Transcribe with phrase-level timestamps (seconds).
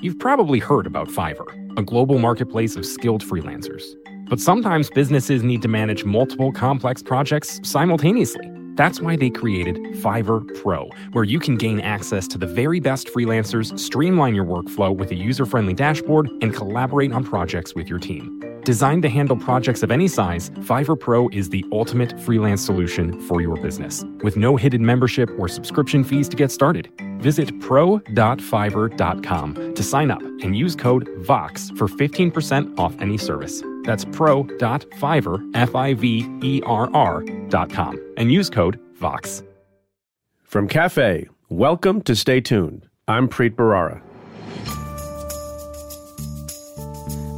[0.00, 3.82] You've probably heard about Fiverr, a global marketplace of skilled freelancers.
[4.28, 8.48] But sometimes businesses need to manage multiple complex projects simultaneously.
[8.78, 13.08] That's why they created Fiverr Pro, where you can gain access to the very best
[13.08, 17.98] freelancers, streamline your workflow with a user friendly dashboard, and collaborate on projects with your
[17.98, 18.40] team.
[18.62, 23.40] Designed to handle projects of any size, Fiverr Pro is the ultimate freelance solution for
[23.40, 26.88] your business, with no hidden membership or subscription fees to get started.
[27.18, 33.60] Visit pro.fiverr.com to sign up and use code VOX for 15% off any service.
[33.88, 36.12] That's pro.fiverr, F-I-V-E-R-R.com,
[38.18, 39.42] and use code VOX.
[40.44, 42.86] From Cafe, welcome to Stay Tuned.
[43.08, 44.02] I'm Preet Bharara.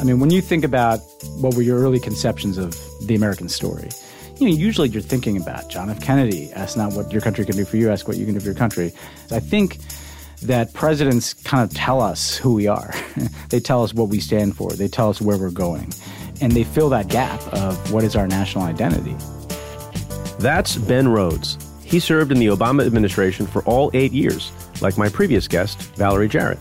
[0.01, 0.99] I mean, when you think about
[1.41, 2.77] what were your early conceptions of
[3.07, 3.89] the American story,
[4.41, 6.01] you know, usually you're thinking about John F.
[6.03, 6.51] Kennedy.
[6.55, 8.47] Ask not what your country can do for you, ask what you can do for
[8.47, 8.93] your country.
[9.31, 9.79] I think
[10.43, 12.93] that presidents kind of tell us who we are.
[13.51, 14.73] they tell us what we stand for.
[14.73, 15.93] They tell us where we're going.
[16.41, 19.17] And they fill that gap of what is our national identity.
[20.39, 21.59] That's Ben Rhodes.
[21.85, 26.29] He served in the Obama administration for all eight years, like my previous guest, Valerie
[26.29, 26.59] Jarrett.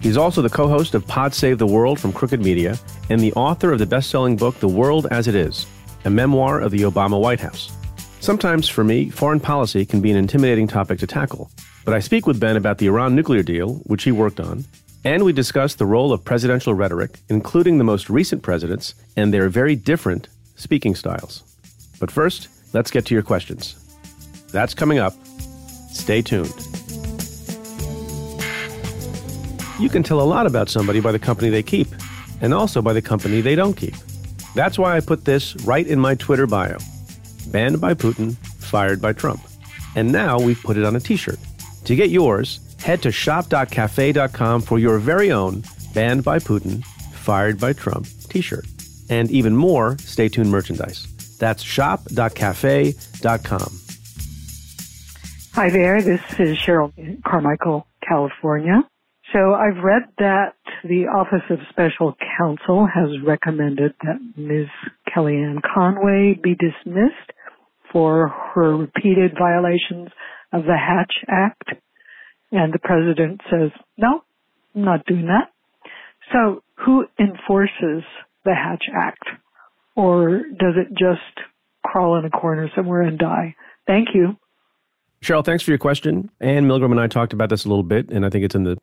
[0.00, 2.78] He's also the co host of Pod Save the World from Crooked Media
[3.10, 5.66] and the author of the best selling book, The World as It Is,
[6.04, 7.72] a memoir of the Obama White House.
[8.20, 11.50] Sometimes, for me, foreign policy can be an intimidating topic to tackle,
[11.84, 14.64] but I speak with Ben about the Iran nuclear deal, which he worked on,
[15.08, 19.48] and we discuss the role of presidential rhetoric, including the most recent presidents, and their
[19.48, 21.42] very different speaking styles.
[21.98, 23.74] But first, let's get to your questions.
[24.52, 25.14] That's coming up.
[25.90, 26.52] Stay tuned.
[29.80, 31.88] You can tell a lot about somebody by the company they keep,
[32.42, 33.94] and also by the company they don't keep.
[34.54, 36.76] That's why I put this right in my Twitter bio
[37.46, 39.40] banned by Putin, fired by Trump.
[39.96, 41.38] And now we've put it on a t shirt.
[41.86, 45.62] To get yours, head to shop.cafe.com for your very own
[45.94, 48.66] banned by Putin, fired by Trump t shirt.
[49.10, 51.06] And even more Stay Tuned merchandise.
[51.38, 53.80] That's shop.cafe.com.
[55.54, 56.92] Hi there, this is Cheryl
[57.24, 58.82] Carmichael, California.
[59.32, 64.68] So I've read that the Office of Special Counsel has recommended that Ms.
[65.08, 67.32] Kellyanne Conway be dismissed
[67.92, 70.08] for her repeated violations
[70.52, 71.74] of the Hatch Act.
[72.50, 74.22] And the president says, no,
[74.74, 75.52] I'm not doing that.
[76.32, 78.04] So who enforces
[78.44, 79.24] the Hatch Act?
[79.96, 81.46] Or does it just
[81.84, 83.54] crawl in a corner somewhere and die?
[83.86, 84.36] Thank you.
[85.22, 86.30] Cheryl, thanks for your question.
[86.40, 88.62] Ann Milgram and I talked about this a little bit, and I think it's in
[88.62, 88.78] the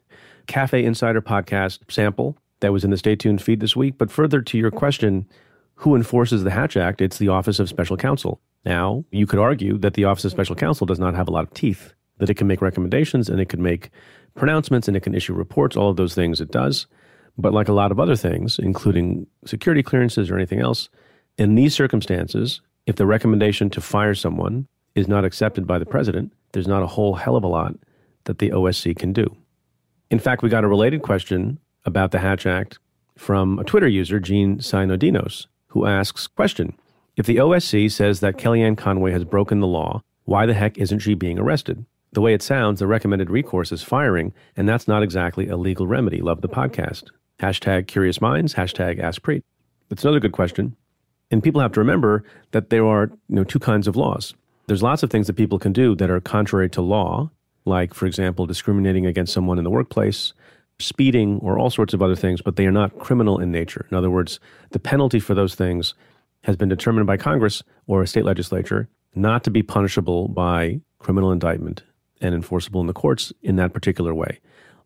[0.47, 3.97] Cafe Insider podcast sample that was in the Stay Tuned feed this week.
[3.97, 5.27] But further to your question,
[5.75, 6.99] who enforces the Hatch Act?
[6.99, 8.41] It's the Office of Special Counsel.
[8.65, 11.45] Now, you could argue that the Office of Special Counsel does not have a lot
[11.45, 13.89] of teeth, that it can make recommendations and it can make
[14.35, 16.87] pronouncements and it can issue reports, all of those things it does.
[17.37, 20.89] But like a lot of other things, including security clearances or anything else,
[21.37, 26.31] in these circumstances, if the recommendation to fire someone is not accepted by the president,
[26.53, 27.75] there's not a whole hell of a lot
[28.23, 29.35] that the OSC can do.
[30.09, 32.79] In fact, we got a related question about the Hatch Act
[33.17, 36.77] from a Twitter user, Gene Sinodinos, who asks, question,
[37.17, 40.99] if the OSC says that Kellyanne Conway has broken the law, why the heck isn't
[40.99, 41.85] she being arrested?
[42.15, 45.85] The way it sounds, the recommended recourse is firing, and that's not exactly a legal
[45.85, 46.21] remedy.
[46.21, 47.09] Love the podcast.
[47.39, 49.41] Hashtag curious minds, hashtag ask Preet.
[49.89, 50.77] That's another good question.
[51.29, 54.33] And people have to remember that there are you know, two kinds of laws.
[54.67, 57.31] There's lots of things that people can do that are contrary to law,
[57.65, 60.31] like, for example, discriminating against someone in the workplace,
[60.79, 63.87] speeding, or all sorts of other things, but they are not criminal in nature.
[63.91, 64.39] In other words,
[64.71, 65.95] the penalty for those things
[66.45, 71.33] has been determined by Congress or a state legislature not to be punishable by criminal
[71.33, 71.83] indictment
[72.21, 74.39] and enforceable in the courts in that particular way.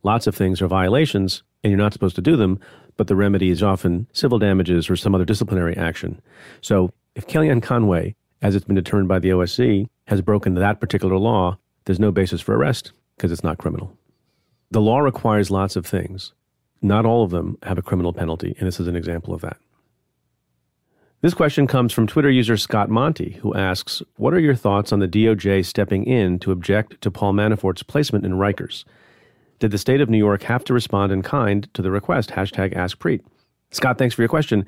[0.03, 2.59] Lots of things are violations, and you're not supposed to do them,
[2.97, 6.21] but the remedy is often civil damages or some other disciplinary action.
[6.61, 11.17] So if Kellyanne Conway as it's been determined by the OSC, has broken that particular
[11.17, 13.95] law, there's no basis for arrest because it's not criminal.
[14.71, 16.33] The law requires lots of things.
[16.81, 19.57] Not all of them have a criminal penalty, and this is an example of that.
[21.21, 24.99] This question comes from Twitter user Scott Monty, who asks What are your thoughts on
[24.99, 28.85] the DOJ stepping in to object to Paul Manafort's placement in Rikers?
[29.59, 32.31] did the state of New York have to respond in kind to the request?
[32.31, 33.21] Hashtag AskPreet.
[33.71, 34.65] Scott, thanks for your question.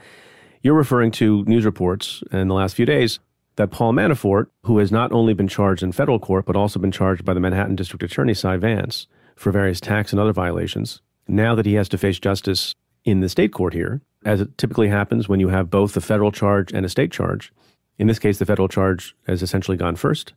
[0.61, 3.19] You're referring to news reports in the last few days
[3.55, 6.91] that Paul Manafort, who has not only been charged in federal court, but also been
[6.91, 11.55] charged by the Manhattan District Attorney, Cy Vance, for various tax and other violations, now
[11.55, 15.27] that he has to face justice in the state court here, as it typically happens
[15.27, 17.51] when you have both a federal charge and a state charge.
[17.97, 20.33] In this case, the federal charge has essentially gone first.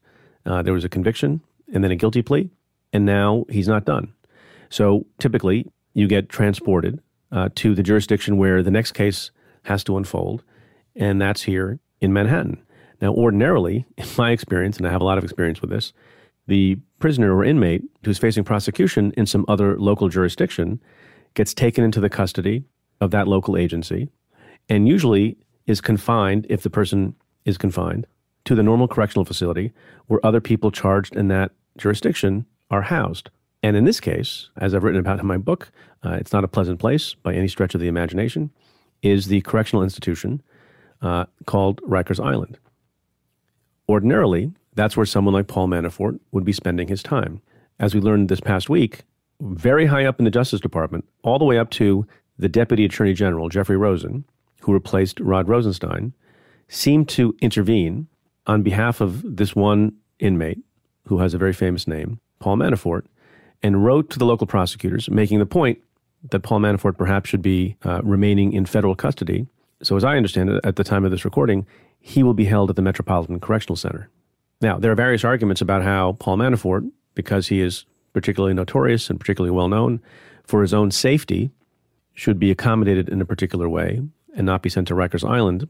[0.47, 1.41] Uh, there was a conviction
[1.73, 2.51] and then a guilty plea,
[2.93, 4.13] and now he's not done.
[4.69, 7.01] So typically, you get transported
[7.33, 9.31] uh, to the jurisdiction where the next case
[9.63, 10.43] has to unfold,
[10.95, 12.61] and that's here in Manhattan.
[13.01, 15.93] Now, ordinarily, in my experience, and I have a lot of experience with this,
[16.47, 20.81] the prisoner or inmate who's facing prosecution in some other local jurisdiction
[21.33, 22.65] gets taken into the custody
[23.01, 24.09] of that local agency
[24.69, 25.37] and usually
[25.67, 27.15] is confined, if the person
[27.45, 28.07] is confined,
[28.45, 29.73] to the normal correctional facility
[30.07, 33.31] where other people charged in that jurisdiction are housed.
[33.63, 35.71] And in this case, as I've written about in my book,
[36.05, 38.51] uh, it's not a pleasant place by any stretch of the imagination,
[39.03, 40.43] is the correctional institution
[41.01, 42.59] uh, called Rikers Island.
[43.89, 47.41] Ordinarily, that's where someone like Paul Manafort would be spending his time.
[47.79, 49.03] As we learned this past week,
[49.41, 52.07] very high up in the Justice Department, all the way up to
[52.39, 54.25] the Deputy Attorney General, Jeffrey Rosen,
[54.63, 56.13] who replaced Rod Rosenstein,
[56.69, 58.09] seemed to intervene
[58.47, 60.59] on behalf of this one inmate
[61.07, 63.05] who has a very famous name, Paul Manafort,
[63.63, 65.79] and wrote to the local prosecutors making the point
[66.31, 69.47] that Paul Manafort perhaps should be uh, remaining in federal custody.
[69.83, 71.67] So, as I understand it, at the time of this recording,
[72.01, 74.09] he will be held at the Metropolitan Correctional Center.
[74.61, 79.21] Now, there are various arguments about how Paul Manafort, because he is particularly notorious and
[79.21, 80.01] particularly well known
[80.45, 81.51] for his own safety,
[82.15, 84.01] should be accommodated in a particular way
[84.37, 85.69] and not be sent to Rikers Island.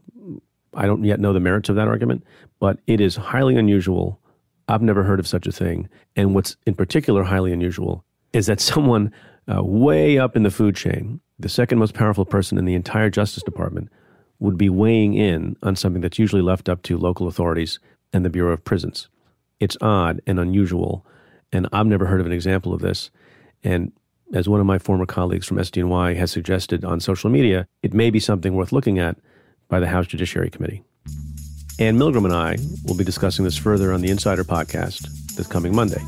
[0.73, 2.23] I don't yet know the merits of that argument,
[2.59, 4.19] but it is highly unusual.
[4.67, 5.89] I've never heard of such a thing.
[6.15, 8.03] And what's in particular highly unusual
[8.33, 9.11] is that someone
[9.53, 13.09] uh, way up in the food chain, the second most powerful person in the entire
[13.09, 13.89] Justice Department,
[14.39, 17.79] would be weighing in on something that's usually left up to local authorities
[18.11, 19.07] and the Bureau of Prisons.
[19.59, 21.05] It's odd and unusual,
[21.51, 23.11] and I've never heard of an example of this.
[23.63, 23.93] And
[24.33, 28.09] as one of my former colleagues from SDNY has suggested on social media, it may
[28.09, 29.17] be something worth looking at
[29.67, 30.83] by the House Judiciary Committee.
[31.79, 35.75] Ann Milgram and I will be discussing this further on the Insider podcast this coming
[35.75, 36.01] Monday.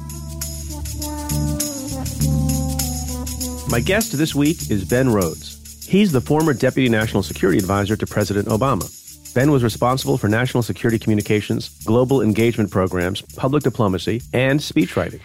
[3.69, 5.86] My guest this week is Ben Rhodes.
[5.86, 8.94] He's the former Deputy National Security Advisor to President Obama.
[9.34, 15.22] Ben was responsible for national security communications, global engagement programs, public diplomacy, and speechwriting.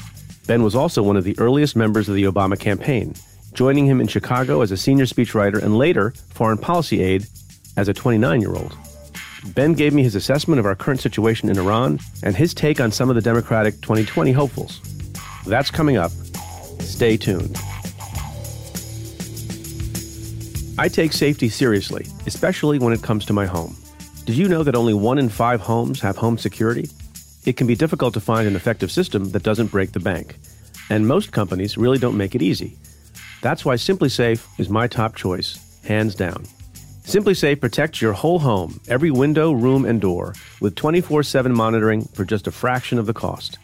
[0.46, 3.14] Ben was also one of the earliest members of the Obama campaign,
[3.52, 7.26] joining him in Chicago as a senior speechwriter and later foreign policy aide
[7.76, 8.76] as a 29 year old.
[9.54, 12.92] Ben gave me his assessment of our current situation in Iran and his take on
[12.92, 14.80] some of the Democratic 2020 hopefuls.
[15.46, 16.12] That's coming up.
[16.80, 17.56] Stay tuned.
[20.78, 23.76] I take safety seriously, especially when it comes to my home.
[24.24, 26.88] Did you know that only one in five homes have home security?
[27.44, 30.38] It can be difficult to find an effective system that doesn't break the bank,
[30.90, 32.76] and most companies really don't make it easy.
[33.40, 36.46] That's why SimpliSafe is my top choice, hands down.
[37.04, 42.24] SimpliSafe protects your whole home, every window, room, and door, with 24 7 monitoring for
[42.24, 43.58] just a fraction of the cost.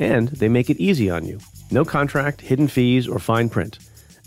[0.00, 1.38] And they make it easy on you.
[1.70, 3.78] No contract, hidden fees, or fine print.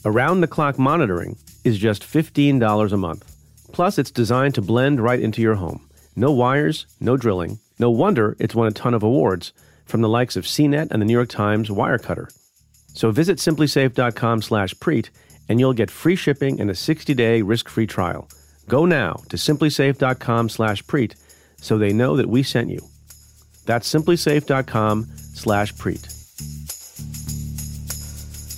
[0.05, 3.35] Around the clock monitoring is just $15 a month.
[3.73, 5.89] Plus, it's designed to blend right into your home.
[6.15, 7.59] No wires, no drilling.
[7.79, 9.53] No wonder it's won a ton of awards
[9.85, 12.31] from the likes of CNET and the New York Times Wirecutter.
[12.93, 15.09] So visit simplisafe.com slash preet
[15.49, 18.27] and you'll get free shipping and a 60-day risk-free trial.
[18.67, 21.15] Go now to simplisafe.com slash preet
[21.57, 22.79] so they know that we sent you.
[23.65, 26.11] That's simplisafe.com slash preet.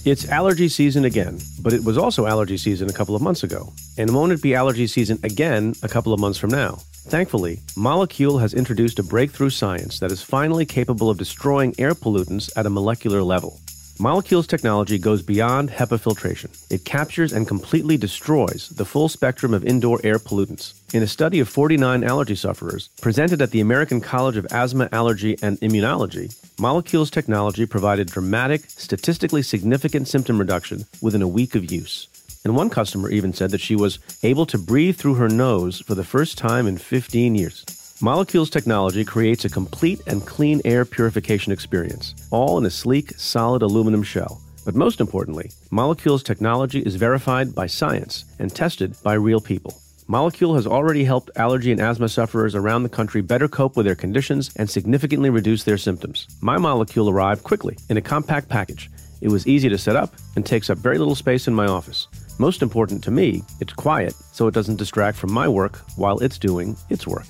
[0.05, 3.73] It's allergy season again, but it was also allergy season a couple of months ago.
[3.97, 6.79] And won't it be allergy season again a couple of months from now?
[7.07, 12.51] Thankfully, Molekule has introduced a breakthrough science that is finally capable of destroying air pollutants
[12.57, 13.61] at a molecular level.
[13.97, 16.51] Molekule's technology goes beyond HEPA filtration.
[16.69, 20.73] It captures and completely destroys the full spectrum of indoor air pollutants.
[20.93, 25.37] In a study of 49 allergy sufferers presented at the American College of Asthma, Allergy,
[25.41, 32.09] and Immunology, Molekule's technology provided dramatic, statistically significant symptom reduction within a week of use.
[32.47, 35.95] And one customer even said that she was able to breathe through her nose for
[35.95, 37.65] the first time in 15 years.
[37.99, 43.63] Molekules technology creates a complete and clean air purification experience, all in a sleek, solid
[43.63, 44.39] aluminum shell.
[44.63, 49.77] But most importantly, Molekules technology is verified by science and tested by real people.
[50.07, 53.93] Molekule has already helped allergy and asthma sufferers around the country better cope with their
[53.93, 56.27] conditions and significantly reduce their symptoms.
[56.39, 58.89] My Molekule arrived quickly in a compact package
[59.19, 62.07] It was easy to set up and takes up very little space in my office.
[62.39, 66.37] Most important to me, it's quiet so it doesn't distract from my work while it's
[66.37, 67.25] doing its work.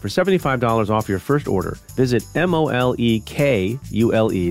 [0.00, 2.80] For $75 off your first order, visit M-O-L-E-K-U-L-E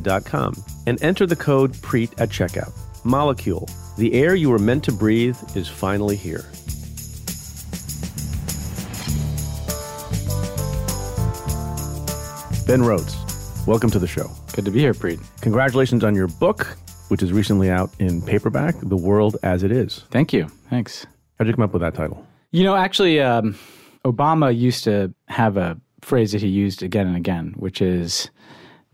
[0.02, 2.74] dot com and enter the code PREET at checkout.
[3.04, 6.46] Molekule, the air you were meant to breathe is finally here.
[12.68, 13.16] Ben Rhodes,
[13.66, 14.30] welcome to the show.
[14.54, 15.26] Good to be here, Preet.
[15.42, 16.78] Congratulations on your book,
[17.10, 20.04] which is recently out in paperback, The World as It Is.
[20.12, 20.48] Thank you.
[20.70, 21.06] Thanks.
[21.38, 22.26] How'd you come up with that title?
[22.52, 23.58] You know, actually, um,
[24.06, 28.30] Obama used to have a phrase that he used again and again, which is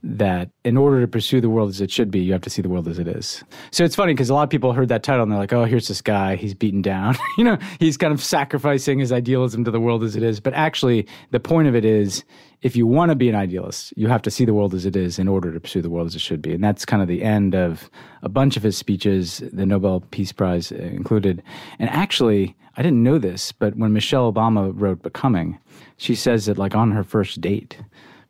[0.04, 2.62] that in order to pursue the world as it should be, you have to see
[2.62, 3.42] the world as it is.
[3.72, 5.64] So it's funny because a lot of people heard that title and they're like, oh,
[5.64, 7.16] here's this guy, he's beaten down.
[7.38, 10.42] you know, he's kind of sacrificing his idealism to the world as it is.
[10.42, 12.26] But actually, the point of it is
[12.64, 14.96] if you want to be an idealist, you have to see the world as it
[14.96, 16.54] is in order to pursue the world as it should be.
[16.54, 17.90] And that's kind of the end of
[18.22, 21.44] a bunch of his speeches, the Nobel Peace Prize included.
[21.78, 25.60] And actually, I didn't know this, but when Michelle Obama wrote Becoming,
[25.98, 27.78] she says that like on her first date,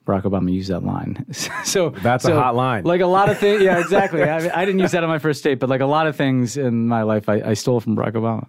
[0.07, 1.23] Barack Obama used that line.
[1.63, 2.85] so that's so, a hot line.
[2.85, 3.61] Like a lot of things.
[3.61, 4.23] Yeah, exactly.
[4.29, 6.57] I, I, didn't use that on my first date, but like a lot of things
[6.57, 8.47] in my life, I, I stole from Barack Obama.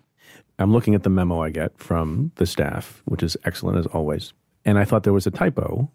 [0.59, 4.33] I'm looking at the memo I get from the staff, which is excellent as always.
[4.65, 5.91] And I thought there was a typo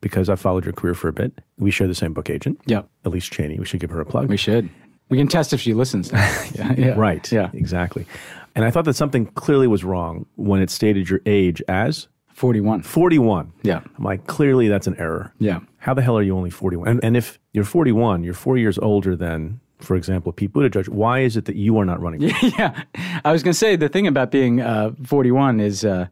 [0.00, 1.40] because I followed your career for a bit.
[1.58, 2.60] We share the same book agent.
[2.66, 2.82] Yeah.
[3.04, 3.58] Elyse Cheney.
[3.58, 4.28] We should give her a plug.
[4.28, 4.68] We should.
[5.08, 6.10] We can test if she listens.
[6.12, 6.94] yeah, yeah.
[6.96, 7.30] Right.
[7.30, 7.50] Yeah.
[7.52, 8.06] Exactly.
[8.54, 12.82] And I thought that something clearly was wrong when it stated your age as 41.
[12.82, 13.52] 41.
[13.62, 13.80] Yeah.
[13.96, 15.32] I'm like, clearly that's an error.
[15.38, 15.60] Yeah.
[15.78, 16.88] How the hell are you only 41?
[16.88, 21.20] And, and if you're 41, you're four years older than for example, Pete Buttigieg, why
[21.20, 22.22] is it that you are not running?
[22.42, 22.82] yeah,
[23.24, 26.06] I was going to say the thing about being uh, 41 is uh,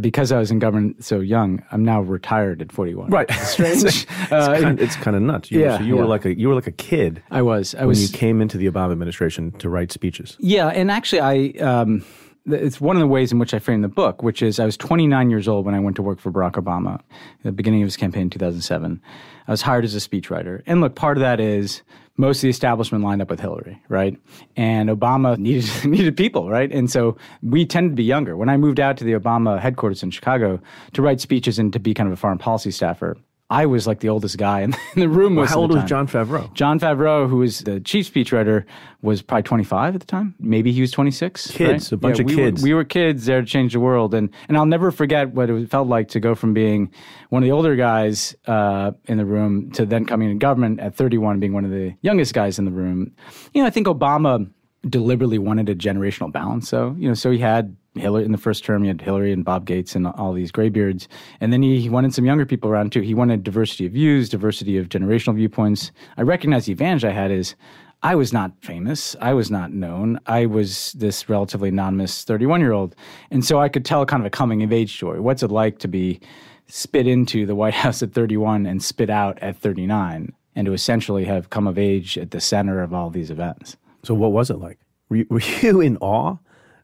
[0.00, 3.10] because I was in government so young, I'm now retired at 41.
[3.10, 3.84] Right, strange.
[3.84, 5.50] it's, uh, kind, it's kind of nuts.
[5.50, 6.00] You, yeah, so you yeah.
[6.02, 7.22] were like a you were like a kid.
[7.30, 7.74] I was.
[7.74, 8.02] I when was.
[8.02, 10.36] you came into the Obama administration to write speeches.
[10.38, 11.62] Yeah, and actually, I.
[11.64, 12.04] Um,
[12.52, 14.76] it's one of the ways in which I framed the book, which is I was
[14.76, 17.00] 29 years old when I went to work for Barack Obama
[17.42, 19.00] the beginning of his campaign in 2007.
[19.46, 20.62] I was hired as a speechwriter.
[20.66, 21.82] And look, part of that is
[22.16, 24.16] most of the establishment lined up with Hillary, right?
[24.56, 26.70] And Obama needed needed people, right?
[26.70, 28.36] And so we tended to be younger.
[28.36, 30.60] When I moved out to the Obama headquarters in Chicago
[30.92, 33.16] to write speeches and to be kind of a foreign policy staffer,
[33.50, 35.34] I was like the oldest guy in the room.
[35.34, 36.52] Well, how old was John Favreau?
[36.54, 38.64] John Favreau, who was the chief speechwriter,
[39.02, 40.36] was probably 25 at the time.
[40.38, 41.50] Maybe he was 26.
[41.50, 41.92] Kids, right?
[41.92, 42.62] a bunch yeah, of we kids.
[42.62, 45.50] Were, we were kids there to change the world, and and I'll never forget what
[45.50, 46.92] it felt like to go from being
[47.30, 50.94] one of the older guys uh, in the room to then coming in government at
[50.94, 53.12] 31, being one of the youngest guys in the room.
[53.52, 54.48] You know, I think Obama
[54.88, 56.68] deliberately wanted a generational balance.
[56.68, 58.84] So you know, so he had Hillary in the first term.
[58.84, 61.08] you had Hillary and Bob Gates and all these graybeards,
[61.40, 63.00] and then he, he wanted some younger people around too.
[63.00, 65.90] He wanted diversity of views, diversity of generational viewpoints.
[66.16, 67.56] I recognize the advantage I had is
[68.02, 69.14] I was not famous.
[69.20, 70.18] I was not known.
[70.26, 72.94] I was this relatively anonymous 31 year old,
[73.30, 75.20] and so I could tell kind of a coming of age story.
[75.20, 76.20] What's it like to be
[76.66, 81.24] spit into the White House at 31 and spit out at 39, and to essentially
[81.24, 83.76] have come of age at the center of all these events?
[84.04, 84.78] So, what was it like?
[85.08, 86.36] Were you, were you in awe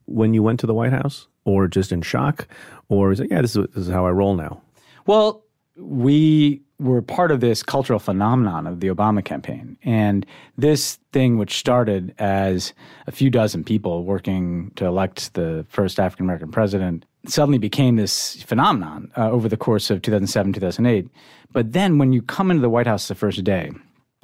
[0.07, 2.49] when you went to the White House, or just in shock,
[2.89, 4.61] or is it, yeah, this is, this is how I roll now?
[5.07, 5.45] Well,
[5.77, 9.79] we were part of this cultural phenomenon of the Obama campaign.
[9.83, 10.27] And
[10.59, 12.75] this thing, which started as
[13.07, 18.43] a few dozen people working to elect the first African American president, suddenly became this
[18.43, 21.09] phenomenon uh, over the course of 2007, 2008.
[21.53, 23.71] But then when you come into the White House the first day,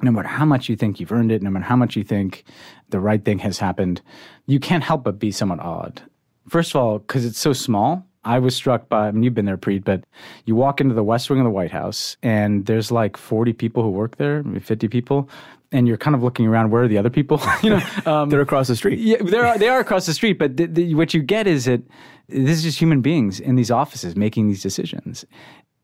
[0.03, 2.43] no matter how much you think you've earned it, no matter how much you think
[2.89, 4.01] the right thing has happened,
[4.45, 6.01] you can't help but be somewhat awed.
[6.49, 8.05] First of all, because it's so small.
[8.25, 10.03] I was struck by, I mean, you've been there, Preet, but
[10.45, 13.83] you walk into the West Wing of the White House and there's like 40 people
[13.83, 15.29] who work there, maybe 50 people.
[15.73, 17.41] And you're kind of looking around, where are the other people?
[17.63, 18.99] you know, um, they're across the street.
[18.99, 19.57] Yeah, they are.
[19.57, 20.37] They are across the street.
[20.37, 21.81] But the, the, what you get is that
[22.29, 25.25] this is just human beings in these offices making these decisions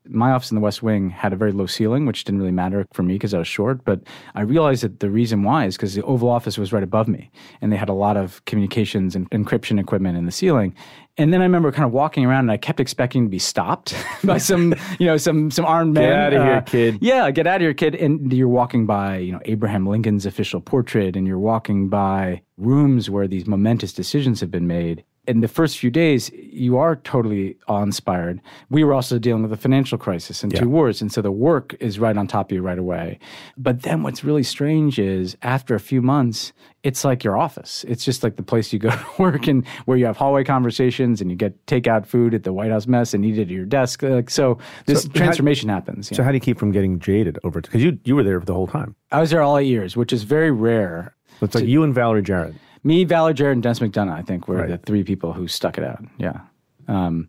[0.08, 2.86] my office in the West Wing had a very low ceiling, which didn't really matter
[2.92, 3.84] for me because I was short.
[3.84, 4.00] But
[4.34, 7.30] I realized that the reason why is because the Oval Office was right above me,
[7.60, 10.74] and they had a lot of communications and encryption equipment in the ceiling.
[11.16, 13.94] And then I remember kind of walking around, and I kept expecting to be stopped
[14.24, 16.04] by some, you know, some some armed men.
[16.04, 16.98] Get out of uh, here, kid!
[17.02, 17.94] Yeah, get out of here, kid!
[17.94, 23.10] And you're walking by, you know, Abraham Lincoln's official portrait, and you're walking by rooms
[23.10, 27.56] where these momentous decisions have been made in the first few days, you are totally
[27.68, 28.40] awe inspired.
[28.68, 30.60] We were also dealing with a financial crisis and Yeah.
[30.60, 31.00] two wars.
[31.00, 33.18] And so the work is right on top of you right away.
[33.56, 37.84] But then what's really strange is after a few months, it's like your office.
[37.88, 41.20] It's just like the place you go to work and where you have hallway conversations
[41.20, 43.66] and you get takeout food at the White House mess and eat it at your
[43.66, 44.02] desk.
[44.02, 46.08] Like, so this So how- transformation happens.
[46.14, 47.66] So how do you keep from getting jaded over it?
[47.66, 48.96] Because you you were there the whole time.
[49.12, 51.14] I was there all eight years, which is very rare.
[51.42, 52.54] It's like you and Valerie Jarrett.
[52.82, 54.68] Me, Valerie Jarrett, and Dennis McDonough, I think, were Right.
[54.68, 56.02] the three people who stuck it out.
[56.18, 56.40] Yeah.
[56.88, 57.28] Um,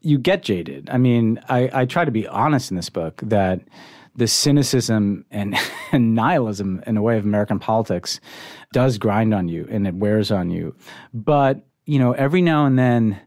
[0.00, 0.88] you get jaded.
[0.90, 3.60] I mean, I, I try to be honest in this book that
[4.16, 5.56] the cynicism and,
[5.92, 8.20] and nihilism, in a way, of American politics
[8.72, 10.74] does grind on you and it wears on you.
[11.12, 13.20] But, you know, every now and then,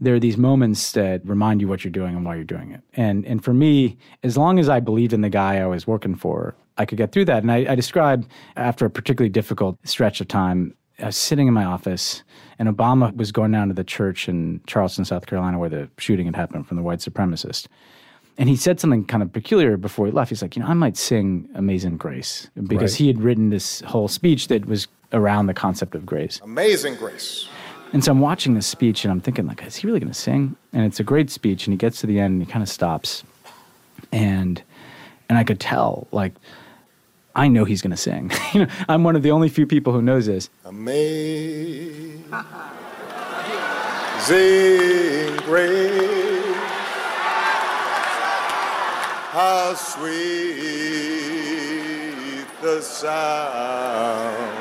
[0.00, 2.82] there are these moments that remind you what you're doing and why you're doing it.
[2.94, 6.14] And and for me, as long as I believed in the guy I was working
[6.14, 7.42] for, I could get through that.
[7.42, 8.24] And I, I describe
[8.54, 12.22] after a particularly difficult stretch of time, I was sitting in my office,
[12.58, 16.26] and Obama was going down to the church in Charleston, South Carolina, where the shooting
[16.26, 17.66] had happened from the white supremacist.
[18.36, 20.28] And he said something kind of peculiar before he left.
[20.28, 22.98] He's like, you know, I might sing Amazing Grace because Right.
[22.98, 26.40] he had written this whole speech that was around the concept of grace.
[26.44, 27.48] Amazing grace.
[27.92, 30.18] And so I'm watching this speech and I'm thinking, like, is he really going to
[30.18, 30.54] sing?
[30.72, 31.66] And it's a great speech.
[31.66, 33.24] And he gets to the end and he kind of stops.
[34.12, 34.62] And
[35.28, 36.32] and I could tell, like,
[37.38, 38.32] I know he's going to sing.
[38.52, 40.50] you know, I'm one of the only few people who knows this.
[40.64, 42.24] Amazing
[45.44, 46.56] grace.
[49.30, 50.18] How sweet
[52.60, 54.56] the sound.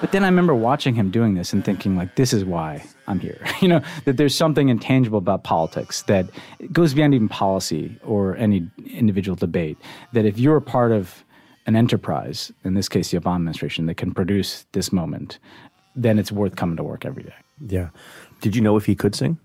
[0.00, 3.20] But then I remember watching him doing this and thinking, like, this is why I'm
[3.20, 3.38] here.
[3.60, 6.26] you know, that there's something intangible about politics that
[6.72, 9.78] goes beyond even policy or any individual debate.
[10.12, 11.22] That if you're a part of
[11.66, 15.38] an enterprise, in this case, the Obama administration, that can produce this moment,
[15.94, 17.34] then it's worth coming to work every day.
[17.66, 17.88] Yeah.
[18.40, 19.38] Did you know if he could sing?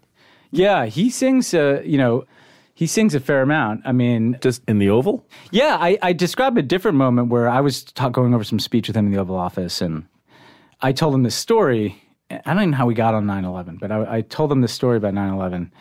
[0.51, 2.25] Yeah, he sings, uh, you know,
[2.73, 3.81] he sings a fair amount.
[3.85, 5.25] I mean, Just in the Oval?
[5.51, 8.87] yeah, I, I described a different moment where I was ta- going over some speech
[8.87, 10.05] with him in the Oval Office, and
[10.81, 12.01] I told him this story.
[12.29, 14.61] I don't even know how we got on 9 11, but I, I told him
[14.61, 15.71] this story about 9 11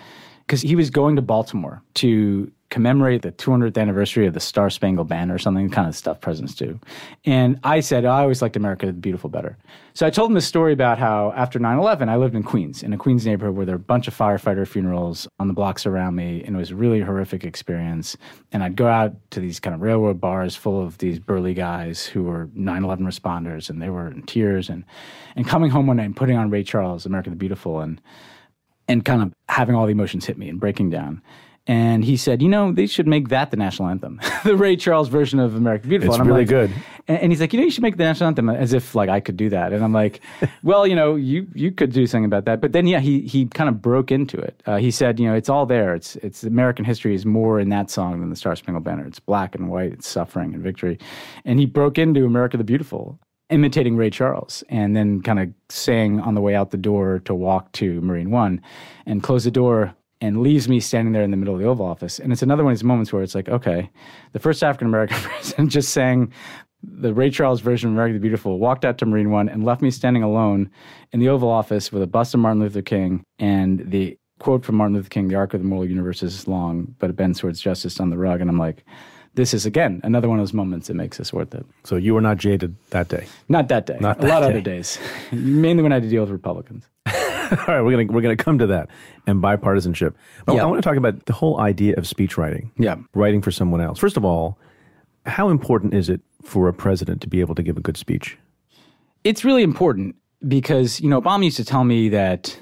[0.47, 5.08] because he was going to Baltimore to commemorate the 200th anniversary of the Star Spangled
[5.08, 6.78] Banner or something, kind of stuff presidents do.
[7.25, 9.56] And I said, oh, I always liked America the Beautiful better.
[9.94, 12.82] So I told him this story about how after 9 11, I lived in Queens,
[12.82, 15.86] in a Queens neighborhood where there were a bunch of firefighter funerals on the blocks
[15.86, 16.43] around me.
[16.45, 18.17] And it was a really horrific experience.
[18.52, 22.04] And I'd go out to these kind of railroad bars full of these burly guys
[22.04, 24.69] who were 9 11 responders, and they were in tears.
[24.69, 24.84] And,
[25.36, 28.00] and coming home one night and putting on Ray Charles, America the Beautiful, and
[28.88, 31.23] and kind of having all the emotions hit me and breaking down.
[31.69, 35.09] And he said, you know, they should make that the national anthem, the Ray Charles
[35.09, 36.15] version of America the Beautiful.
[36.15, 36.73] It's and I'm really like- good.
[37.09, 39.09] And, and he's like, you know, you should make the national anthem as if like
[39.09, 39.73] I could do that.
[39.73, 40.21] And I'm like,
[40.63, 42.61] well, you know, you you could do something about that.
[42.61, 44.63] But then yeah, he he kind of broke into it.
[44.67, 45.95] Uh, he said, you know, it's all there.
[45.95, 49.05] It's it's American history is more in that song than the Star Spangled Banner.
[49.05, 49.93] It's black and white.
[49.93, 50.99] It's suffering and victory.
[51.45, 56.19] And he broke into America the Beautiful imitating Ray Charles and then kind of sang
[56.21, 58.61] on the way out the door to walk to Marine One
[59.07, 61.87] and close the door and leaves me standing there in the middle of the Oval
[61.87, 62.19] Office.
[62.19, 63.91] And it's another one of these moments where it's like, okay,
[64.33, 66.33] the first African American president just sang
[66.83, 69.83] the Ray Charles version of America the Beautiful, walked out to Marine One and left
[69.83, 70.71] me standing alone
[71.13, 74.76] in the Oval Office with a bust of Martin Luther King and the quote from
[74.76, 77.61] Martin Luther King, the arc of the moral universe is long, but it bends towards
[77.61, 78.41] justice on the rug.
[78.41, 78.85] And I'm like,
[79.35, 81.67] this is again another one of those moments that makes this worth it.
[81.85, 83.26] So you were not jaded that day.
[83.49, 83.99] Not that day.
[84.00, 84.99] Not a that lot of other days.
[85.33, 86.89] Mainly when I had to deal with Republicans.
[87.50, 88.89] All right, we're gonna we're gonna come to that
[89.26, 90.15] and bipartisanship.
[90.45, 90.63] But Yeah.
[90.63, 92.71] I want to talk about the whole idea of speech writing.
[92.78, 92.97] Yeah.
[93.15, 93.99] writing for someone else.
[93.99, 94.59] First of all,
[95.26, 98.39] how important is it for a president to be able to give a good speech?
[99.25, 100.15] It's really important
[100.47, 102.59] because, you know, Obama used to tell me that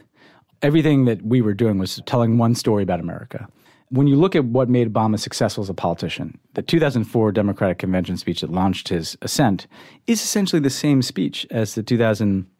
[0.62, 3.46] everything that we were doing was telling one story about America.
[3.90, 8.16] When you look at what made Obama successful as a politician, the 2004 Democratic Convention
[8.16, 9.66] speech that launched his ascent
[10.06, 11.82] is essentially the same speech as the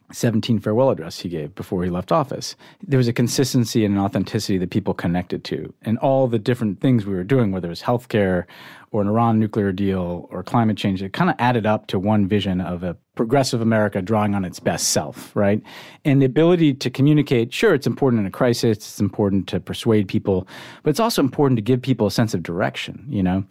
[0.09, 2.55] 2017 farewell address he gave before he left office.
[2.87, 5.73] There was a consistency and an authenticity that people connected to.
[5.83, 8.45] And all the different things we were doing, whether it was healthcare
[8.93, 12.29] or an Iran nuclear deal or climate change, it kind of added up to one
[12.29, 15.63] vision of a progressive America drawing on its best self, right?
[16.05, 20.07] And the ability to communicate, sure, it's important in a crisis, it's important to persuade
[20.07, 20.47] people,
[20.83, 23.45] but it's also important to give people a sense of direction, you know?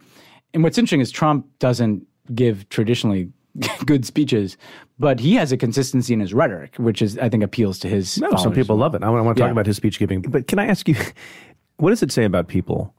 [0.54, 3.30] And what's interesting is Trump doesn't give traditionally
[3.86, 4.56] good speeches,
[4.98, 8.18] but he has a consistency in his rhetoric, which is, I think, appeals to his.
[8.18, 9.02] No, some people love it.
[9.02, 9.52] I want, to talk Yeah.
[9.52, 10.22] about his speech giving.
[10.22, 10.96] But can I ask you,
[11.76, 12.94] what does it say about people,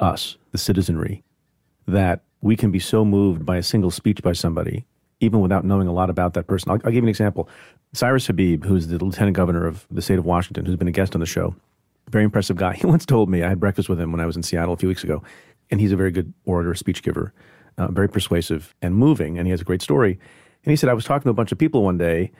[0.00, 1.22] us, the citizenry,
[1.86, 4.86] that we can be so moved by a single speech by somebody
[5.20, 6.70] even without knowing a lot about that person.
[6.70, 7.48] I'll, I'll give you an example.
[7.92, 11.14] Cyrus Habib, who's the lieutenant governor of the state of Washington, who's been a guest
[11.14, 11.54] on the show,
[12.08, 12.74] very impressive guy.
[12.80, 14.76] He once told me, I had breakfast with him when I was in Seattle a
[14.76, 15.22] few weeks ago,
[15.70, 17.32] and he's a very good orator, speech giver,
[17.78, 20.18] uh, very persuasive and moving, and he has a great story.
[20.64, 22.30] And he said, I was talking to a bunch of people one day,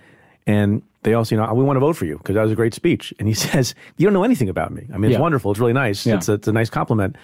[0.47, 2.53] and they all said, you know, we want to vote for you because that was
[2.53, 3.15] a great speech.
[3.19, 4.87] And he says, you don't know anything about me.
[4.93, 5.21] I mean, it's Yeah.
[5.23, 5.51] wonderful.
[5.53, 6.05] It's really nice.
[6.05, 6.17] Yeah.
[6.17, 7.17] It's, a, it's a nice compliment.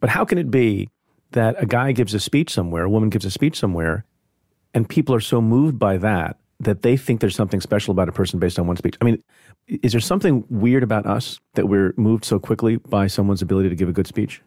[0.00, 0.88] But how can it be
[1.30, 4.04] that a guy gives a speech somewhere, a woman gives a speech somewhere,
[4.74, 8.12] and people are so moved by that that they think there's something special about a
[8.12, 8.96] person based on one speech?
[9.00, 9.22] I mean,
[9.68, 13.74] is there something weird about us that we're moved so quickly by someone's ability to
[13.74, 14.40] give a good speech?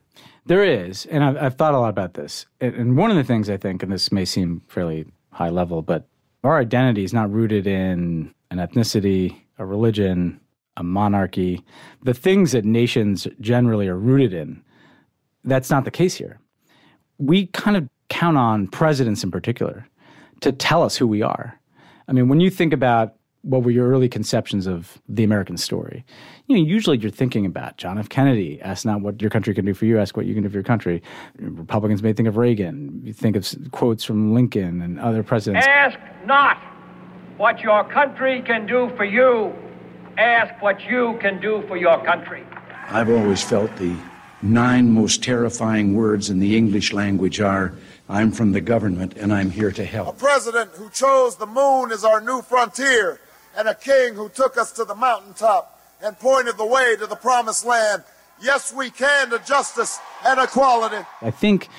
[0.45, 2.45] There is, and I've, I've thought a lot about this.
[2.61, 5.81] And, and one of the things I think, and this may seem fairly high level,
[5.81, 6.07] but
[6.43, 10.39] our identity is not rooted in an ethnicity, a religion,
[10.77, 11.63] a monarchy.
[12.03, 14.61] The things that nations generally are rooted in,
[15.43, 16.39] that's not the case here.
[17.17, 19.87] We kind of count on presidents in particular
[20.41, 21.59] to tell us who we are.
[22.07, 26.03] I mean, when you think about what were your early conceptions of the American story,
[26.47, 28.09] you know, usually you're thinking about John F.
[28.09, 28.59] Kennedy.
[28.61, 30.55] Ask not what your country can do for you, ask what you can do for
[30.55, 31.03] your country.
[31.37, 33.01] Republicans may think of Reagan.
[33.03, 35.67] You think of quotes from Lincoln and other presidents.
[35.67, 36.57] Ask not
[37.37, 39.53] what your country can do for you.
[40.17, 42.43] Ask what you can do for your country.
[42.87, 43.95] I've always felt the
[44.41, 47.75] nine most terrifying words in the English language are
[48.07, 50.15] I'm from the government and I'm here to help.
[50.15, 53.19] A president who chose the moon as our new frontier,
[53.57, 57.15] and a king who took us to the mountaintop and pointed the way to the
[57.15, 58.03] promised land.
[58.41, 61.05] Yes, we can to justice and equality.
[61.21, 61.69] I think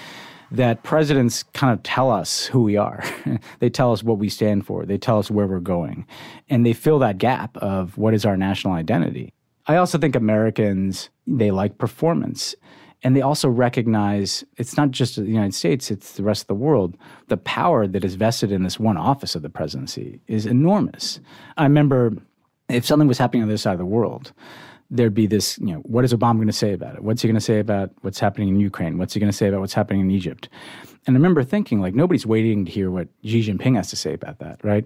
[0.50, 3.02] that presidents kind of tell us who we are.
[3.58, 4.86] they tell us what we stand for.
[4.86, 6.06] They tell us where we're going.
[6.48, 9.32] And they fill that gap of what is our national identity.
[9.66, 12.54] I also think Americans, they like performance.
[13.07, 16.57] And they also recognize it's not just the United States, it's the rest of the
[16.57, 16.97] world.
[17.29, 21.21] The power that is vested in this one office of the presidency is enormous.
[21.57, 22.14] I remember
[22.69, 24.33] if something was happening on the other side of the world,
[24.90, 27.05] there'd be this, you know, what is Obama going to say about it?
[27.05, 28.99] What's he going to say about what's happening in Ukraine?
[28.99, 30.49] What's he going to say about what's happening in Egypt?
[31.07, 34.14] And I remember thinking, like, nobody's waiting to hear what Xi Jinping has to say
[34.14, 34.85] about that, right?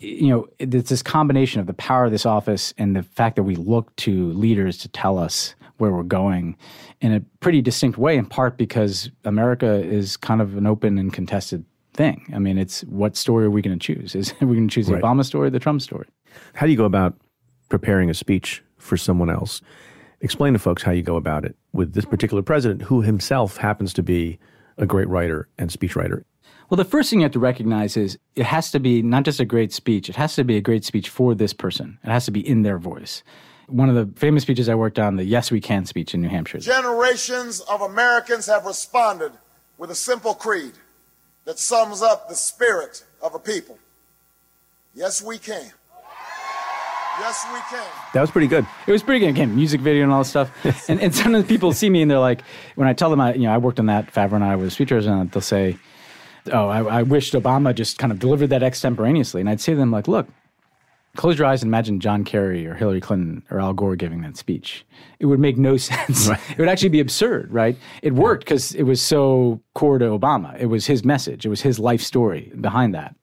[0.00, 3.44] You know, it's this combination of the power of this office and the fact that
[3.44, 6.56] we look to leaders to tell us where we're going
[7.00, 11.12] in a pretty distinct way, in part because America is kind of an open and
[11.12, 11.64] contested
[11.94, 12.30] thing.
[12.34, 14.14] I mean, it's what story are we going to choose?
[14.20, 15.02] Is are we going to choose the Right.
[15.02, 16.06] Obama story or the Trump story?
[16.54, 17.16] How do you go about
[17.68, 19.60] preparing a speech for someone else?
[20.20, 23.92] Explain to folks how you go about it with this particular president who himself happens
[23.94, 24.38] to be
[24.76, 26.24] a great writer and speechwriter.
[26.68, 29.40] Well, the first thing you have to recognize is it has to be not just
[29.40, 31.98] a great speech, it has to be a great speech for this person.
[32.04, 33.24] It has to be in their voice.
[33.70, 36.28] One of the famous speeches I worked on, the Yes We Can speech in New
[36.28, 36.58] Hampshire.
[36.58, 39.32] Generations of Americans have responded
[39.78, 40.72] with a simple creed
[41.44, 43.78] that sums up the spirit of a people.
[44.94, 45.70] Yes, we can.
[47.18, 47.86] Yes, we can.
[48.14, 48.66] That was pretty good.
[48.86, 49.30] It was pretty good.
[49.30, 50.50] Again, music video and all this stuff.
[50.88, 52.42] and, and sometimes people see me and they're like,
[52.76, 54.74] when I tell them, I, you know, I worked on that, Favreau and I was
[54.74, 55.78] features, and they'll say,
[56.52, 59.40] oh, I, I wished Obama just kind of delivered that extemporaneously.
[59.40, 60.28] And I'd say to them, like, look,
[61.16, 64.36] close your eyes and imagine John Kerry or Hillary Clinton or Al Gore giving that
[64.36, 64.86] speech.
[65.18, 66.28] It would make no sense.
[66.28, 67.76] It would actually be absurd, right?
[68.02, 70.58] It worked because it was so core to Obama.
[70.58, 73.14] It was his message, it was his life story behind that.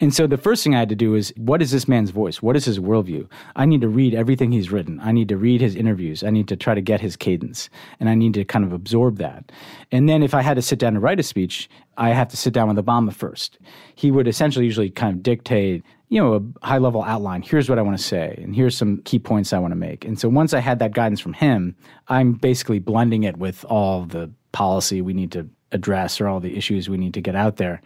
[0.00, 2.40] And so the first thing I had to do is what is this man's voice?
[2.40, 3.28] What is his worldview?
[3.56, 4.98] I need to read everything he's written.
[5.00, 6.24] I need to read his interviews.
[6.24, 7.68] I need to try to get his cadence.
[7.98, 9.52] And I need to kind of absorb that.
[9.92, 12.36] And then if I had to sit down and write a speech, I have to
[12.36, 13.58] sit down with Obama first.
[13.94, 17.40] He would essentially usually kind of dictate you know, a high level outline.
[17.40, 20.04] Here's what I want to say, and here's some key points I want to make.
[20.04, 21.76] And so once I had that guidance from him,
[22.08, 26.56] I'm basically blending it with all the policy we need to address or all the
[26.56, 27.80] issues we need to get out there.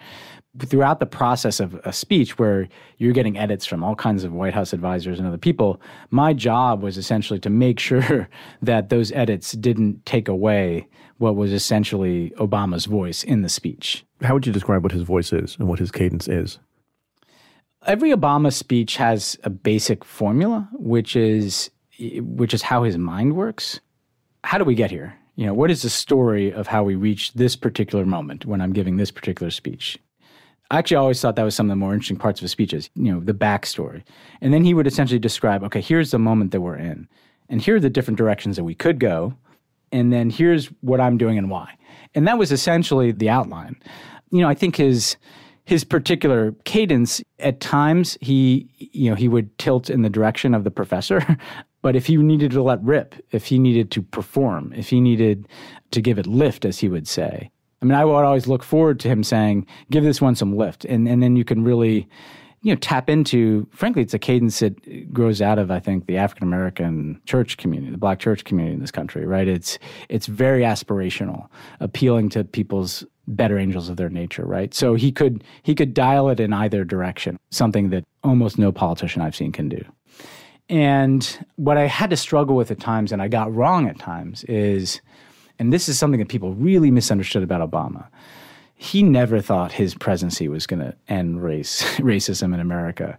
[0.59, 4.55] Throughout the process of a speech where you're getting edits from all kinds of White
[4.55, 5.79] House advisors and other people,
[6.11, 8.31] my job was essentially to make sure
[8.63, 14.07] that those edits didn't take away what was essentially Obama's voice in the speech.
[14.23, 16.59] How would you describe what his voice is and what his cadence is?
[17.87, 21.71] Every Obama speech has a basic formula, which is
[22.21, 23.81] which is how his mind works.
[24.43, 25.15] How do we get here?
[25.37, 28.73] You know, what is the story of how we reach this particular moment when I'm
[28.73, 29.99] giving this particular speech?
[30.71, 32.91] I actually always thought that was some of the more interesting parts of his speeches,
[32.95, 34.03] you know, the backstory.
[34.41, 37.09] And then he would essentially describe, okay, here's the moment that we're in,
[37.49, 39.35] and here are the different directions that we could go,
[39.93, 41.77] and then here's what I'm doing and why.
[42.15, 43.77] And that was essentially the outline.
[44.31, 45.17] You know, I think his
[45.65, 50.65] his particular cadence at times he you know he would tilt in the direction of
[50.65, 51.39] the professor
[51.83, 55.49] but if he needed to let rip if he needed to perform if he needed
[55.91, 57.51] to give it lift as he would say
[57.85, 60.87] I mean, I would always look forward to him saying, "Give this one some lift,"
[60.87, 62.09] and and then you can really,
[62.63, 63.69] you know, tap into.
[63.73, 67.93] Frankly, it's a cadence that grows out of, I think, the African American church community,
[67.93, 69.27] the Black church community in this country.
[69.27, 69.47] Right?
[69.47, 71.49] It's it's very aspirational,
[71.79, 74.45] appealing to people's better angels of their nature.
[74.45, 74.75] Right?
[74.75, 79.23] So he could he could dial it in either direction, something that almost no politician
[79.23, 79.85] I've seen can do.
[80.69, 84.45] And what I had to struggle with at times, and I got wrong at times,
[84.45, 85.01] is
[85.59, 88.07] and this is something that people really misunderstood about Obama.
[88.77, 93.19] He never thought his presidency was going to end race racism in America.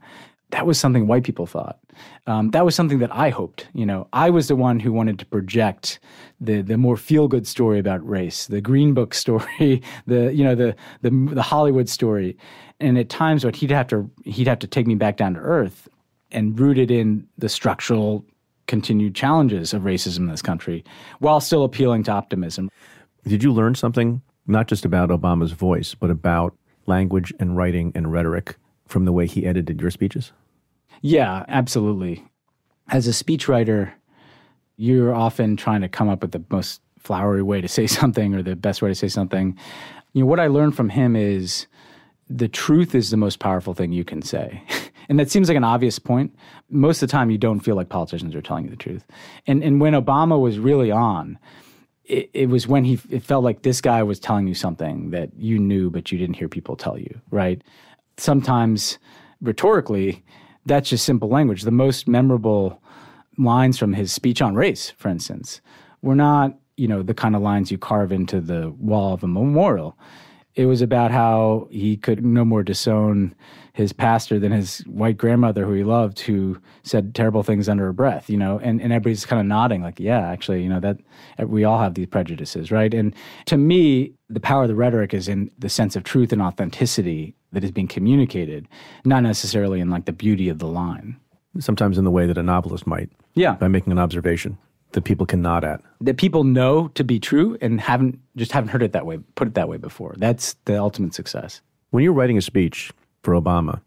[0.55, 1.79] That was something white people thought.
[2.27, 3.67] Um, that was something that I hoped.
[3.73, 5.99] You know, I was the one who wanted to project
[6.39, 10.55] the the more feel good story about race, the Green Book story, the you know
[10.55, 12.37] the the the Hollywood story.
[12.79, 15.41] And at times, what he'd have to he'd have to take me back down to
[15.41, 15.89] earth
[16.31, 18.25] and root it in the structural
[18.67, 20.85] continued challenges of racism in this country
[21.19, 22.69] while still appealing to optimism.
[23.27, 28.09] Did you learn something not just about Obama's voice, but about language and writing and
[28.09, 28.55] rhetoric
[28.87, 30.31] from the way he edited your speeches?
[31.05, 32.25] Yeah, absolutely.
[32.87, 33.91] As a speechwriter,
[34.75, 38.41] you're often trying to come up with the most flowery way to say something or
[38.41, 39.55] the best way to say something.
[40.13, 41.67] You know, what I learned from him is
[42.27, 44.63] the truth is the most powerful thing you can say.
[45.07, 46.35] And that seems like an obvious point.
[46.71, 49.05] Most of the time, you don't feel like politicians are telling you the truth.
[49.45, 51.37] And, and when Obama was really on,
[52.05, 55.29] it, it, was when he it felt like this guy was telling you something that
[55.37, 57.61] you knew but you didn't hear people tell you right
[58.17, 58.97] sometimes
[59.41, 60.23] rhetorically
[60.65, 61.63] that's just simple language.
[61.63, 62.81] The most memorable
[63.37, 65.61] lines from his speech on race for instance
[66.01, 69.27] were not you know the kind of lines you carve into the wall of a
[69.27, 69.97] memorial.
[70.55, 73.35] It was about how he could no more disown
[73.73, 77.91] his pastor than his white grandmother who he loved who said terrible things under her
[77.91, 80.97] breath you know and, and everybody's kind of nodding like yeah actually you know that
[81.49, 82.93] we all have these prejudices right?
[82.93, 83.13] And
[83.47, 87.35] to me the power of the rhetoric is in the sense of truth and authenticity
[87.55, 88.67] that is being communicated
[89.05, 91.17] not necessarily in like the beauty of the line.
[91.57, 93.09] Sometimes in the way that a novelist might.
[93.33, 93.53] Yeah.
[93.53, 94.57] By making an observation
[94.91, 95.81] that people can nod at.
[96.01, 99.47] That people know to be true and haven't just haven't heard it that way put
[99.47, 100.15] it that way before.
[100.17, 101.61] That's the ultimate success.
[101.91, 102.91] When you're writing a speech
[103.23, 103.81] for Obama,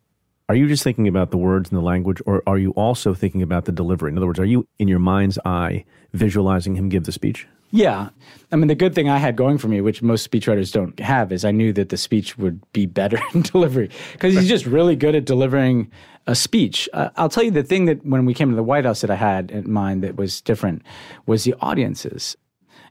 [0.48, 3.42] are you just thinking about the words and the language, or are you also thinking
[3.42, 4.11] about the delivery?
[4.11, 7.46] In other words, are you in your mind's eye visualizing him give the speech?
[7.70, 8.09] Yeah.
[8.50, 11.33] I mean, the good thing I had going for me, which most speechwriters don't have,
[11.33, 14.96] is I knew that the speech would be better in delivery because he's just really
[14.96, 15.90] good at delivering
[16.26, 16.88] a speech.
[16.92, 19.11] Uh, I'll tell you the thing that when we came to the White House that
[19.11, 20.83] I had in mind that was different
[21.26, 22.37] was the audiences.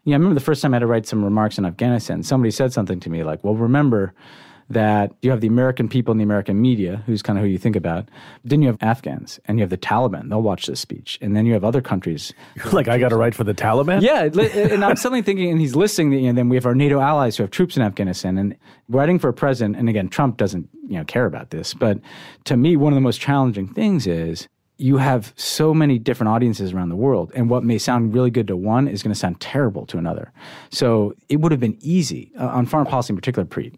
[0.03, 2.23] Yeah, I remember the first time I had to write some remarks in Afghanistan.
[2.23, 4.13] Somebody said something to me like, well, remember,
[4.69, 7.57] that you have the American people and the American media, who's kind of who you
[7.57, 8.09] think about.
[8.43, 10.29] Then you have Afghans and you have the Taliban.
[10.29, 11.17] They'll watch this speech.
[11.21, 12.33] And then you have other countries.
[12.77, 14.01] Like, I got to write for the Taliban?
[14.01, 14.23] Yeah.
[14.73, 16.99] and I'm suddenly thinking, and he's listing, the, you know, then we have our NATO
[16.99, 18.37] allies who have troops in Afghanistan.
[18.37, 18.55] And
[18.89, 21.73] writing for a president, and again, Trump doesn't you know care about this.
[21.73, 21.99] But
[22.45, 26.73] to me, one of the most challenging things is you have so many different audiences
[26.73, 29.39] around the world, and what may sound really good to one is going to sound
[29.39, 30.31] terrible to another.
[30.69, 33.75] So it would have been easy uh, on foreign policy in particular, Preet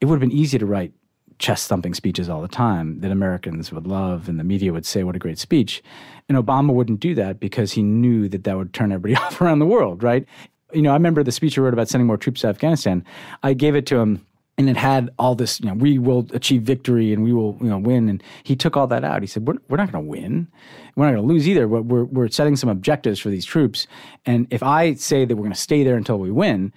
[0.00, 0.92] it would have been easy to write
[1.38, 5.02] chest thumping speeches all the time that Americans would love and the media would say,
[5.04, 5.82] what a great speech.
[6.28, 9.58] And Obama wouldn't do that because he knew that that would turn everybody off around
[9.58, 10.26] the world, right?
[10.72, 13.04] You know, I remember the speech he wrote about sending more troops to Afghanistan.
[13.42, 14.24] I gave it to him
[14.56, 17.68] and it had all this, you know, we will achieve victory and we will, you
[17.68, 18.08] know, win.
[18.08, 19.20] And he took all that out.
[19.20, 20.46] He said, we're, we're not going to win.
[20.94, 21.66] We're not going to lose either.
[21.66, 23.88] We're, we're setting some objectives for these troops.
[24.24, 26.72] And if I say that we're going to stay there until we win,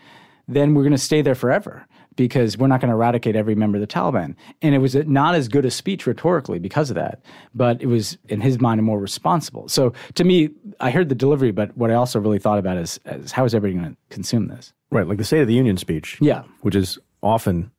[0.48, 1.86] then we're going to stay there forever
[2.18, 4.36] because we're not going to eradicate every member of the Taliban.
[4.62, 7.22] And it was not as good a speech rhetorically because of that,
[7.56, 9.70] but it was in his mind more responsible.
[9.70, 10.50] So to me,
[10.82, 13.56] I heard the delivery, but what I also really thought about is, is how is
[13.56, 14.74] everybody going to consume this?
[14.92, 16.18] Right, like the State of the Union speech.
[16.20, 17.72] Yeah, which is often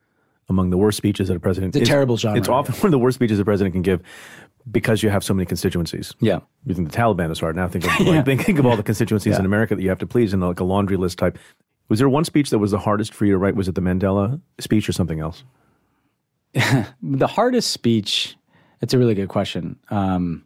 [0.48, 1.76] among the worst speeches that a president.
[1.76, 2.38] It's a terrible genre.
[2.38, 4.02] It's often one of the worst speeches a president can give
[4.70, 6.14] because you have so many constituencies.
[6.20, 6.40] Yeah.
[6.66, 7.56] You think the Taliban is hard.
[7.56, 8.22] Now think of, yeah.
[8.22, 9.38] think, think of all the constituencies yeah.
[9.38, 11.38] in America that you have to please in like a laundry list type.
[11.88, 13.54] Was there one speech that was the hardest for you to write?
[13.54, 15.44] Was it the Mandela speech or something else?
[16.54, 18.36] the hardest speech,
[18.80, 19.78] it's a really good question.
[19.90, 20.44] Um,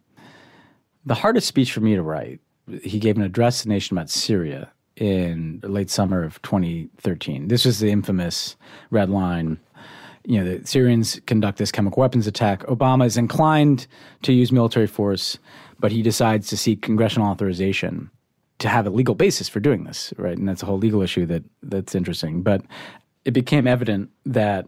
[1.04, 2.40] the hardest speech for me to write,
[2.82, 7.48] he gave an address to the nation about Syria in late summer of 2013.
[7.48, 8.56] This was the infamous
[8.90, 9.58] red line.
[10.24, 12.62] You know, the Syrians conduct this chemical weapons attack.
[12.66, 13.88] Obama is inclined
[14.22, 15.38] to use military force,
[15.80, 18.10] but he decides to seek congressional authorization
[18.62, 20.38] to have a legal basis for doing this, right?
[20.38, 22.42] And that's a whole legal issue that that's interesting.
[22.42, 22.62] But
[23.24, 24.66] it became evident that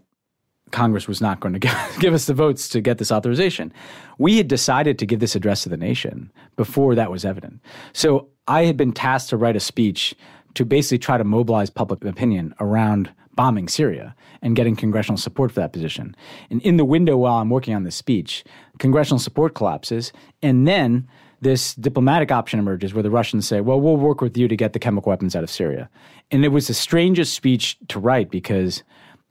[0.71, 1.69] Congress was not going to
[2.01, 3.73] give us the votes to get this authorization.
[4.19, 7.61] We had decided to give this address to the nation before that was evident.
[7.93, 10.15] So I had been tasked to write a speech
[10.55, 15.61] to basically try to mobilize public opinion around bombing Syria and getting congressional support for
[15.61, 16.15] that position.
[16.51, 18.45] And in the window while I'm working on this speech,
[18.79, 21.09] congressional support collapses, and then
[21.41, 24.73] this diplomatic option emerges where the Russians say, well, we'll work with you to get
[24.73, 25.89] the chemical weapons out of Syria.
[26.31, 28.83] And it was the strangest speech to write because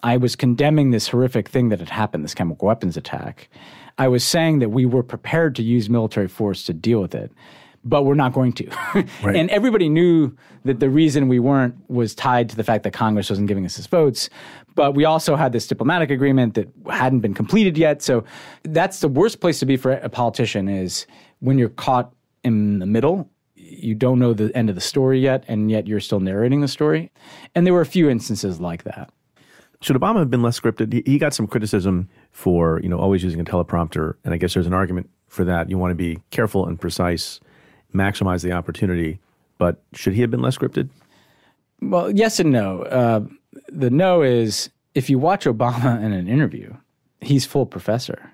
[0.04, 3.50] I was condemning this horrific thing that had happened, this chemical weapons attack.
[3.98, 7.32] I was saying that we were prepared to use military force to deal with it,
[7.86, 8.68] but we're not going to.
[9.24, 9.36] right.
[9.36, 10.36] And everybody knew
[10.66, 13.78] that the reason we weren't was tied to the fact that Congress wasn't giving us
[13.78, 14.30] its votes.
[14.76, 18.02] But we also had this diplomatic agreement that hadn't been completed yet.
[18.02, 18.24] So
[18.64, 21.06] that's the worst place to be for a politician is
[21.44, 23.30] when you're caught in the middle.
[23.56, 26.68] You don't know the end of the story yet, and yet you're still narrating the
[26.68, 27.12] story.
[27.54, 29.12] And there were a few instances like that.
[29.82, 31.06] Should Obama have been less scripted?
[31.06, 34.68] He got some criticism for you know always using a teleprompter, and I guess there's
[34.68, 35.70] an argument for that.
[35.70, 37.42] You want to be careful and precise,
[37.94, 39.20] maximize the opportunity.
[39.58, 40.90] But should he have been less scripted?
[41.82, 42.84] Well, yes and no.
[42.84, 43.26] Uh,
[43.68, 46.74] the no is if you watch Obama in an interview,
[47.20, 48.32] he's full professor.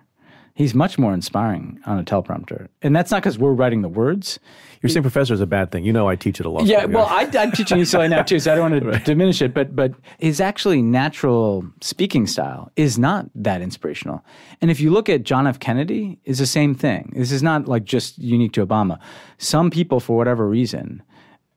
[0.53, 2.67] He's much more inspiring on a teleprompter.
[2.81, 4.39] And that's not because we're writing the words.
[4.81, 5.83] You're saying professor is a bad thing.
[5.83, 8.39] You know I teach at a law yeah, well, I, I'm teaching UCLA now too,
[8.39, 9.53] so I don't want to diminish it.
[9.53, 14.23] But, but his actually natural speaking style is not that inspirational.
[14.62, 15.59] And if you look at John F.
[15.59, 17.12] Kennedy, is the same thing.
[17.15, 18.99] This is not like just unique to Obama.
[19.38, 21.01] Some people, for whatever reason,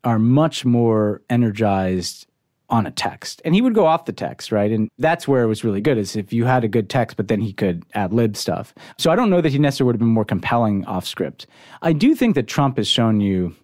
[0.05, 2.26] are much more energized
[2.72, 3.42] on a text.
[3.44, 4.72] And he would go off the text, right?
[4.72, 7.28] And that's where it was really good is if you had a good text, but
[7.28, 8.74] then he could ad lib stuff.
[8.98, 11.46] So I don't know that he necessarily would have been more compelling off script.
[11.82, 13.54] I do think that Trump has shown you,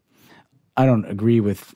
[0.77, 1.75] I don't agree with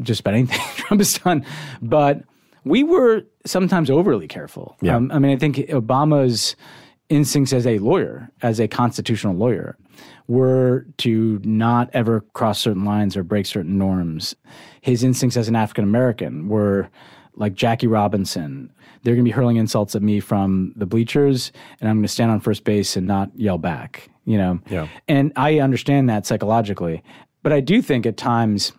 [0.00, 1.44] just about anything Trump has done,
[1.82, 2.22] but
[2.64, 4.76] we were sometimes overly careful.
[4.80, 4.96] Yeah.
[4.96, 6.56] Um, I mean, I think Obama's
[7.08, 9.76] instincts as a lawyer, as a constitutional lawyer,
[10.28, 14.34] were to not ever cross certain lines or break certain norms.
[14.80, 16.88] His instincts as an African American were
[17.34, 18.72] like Jackie Robinson.
[19.02, 22.08] They're going to be hurling insults at me from the bleachers, and I'm going to
[22.08, 24.08] stand on first base and not yell back.
[24.24, 24.86] You know, yeah.
[25.08, 27.02] And I understand that psychologically,
[27.42, 28.72] but I do think at times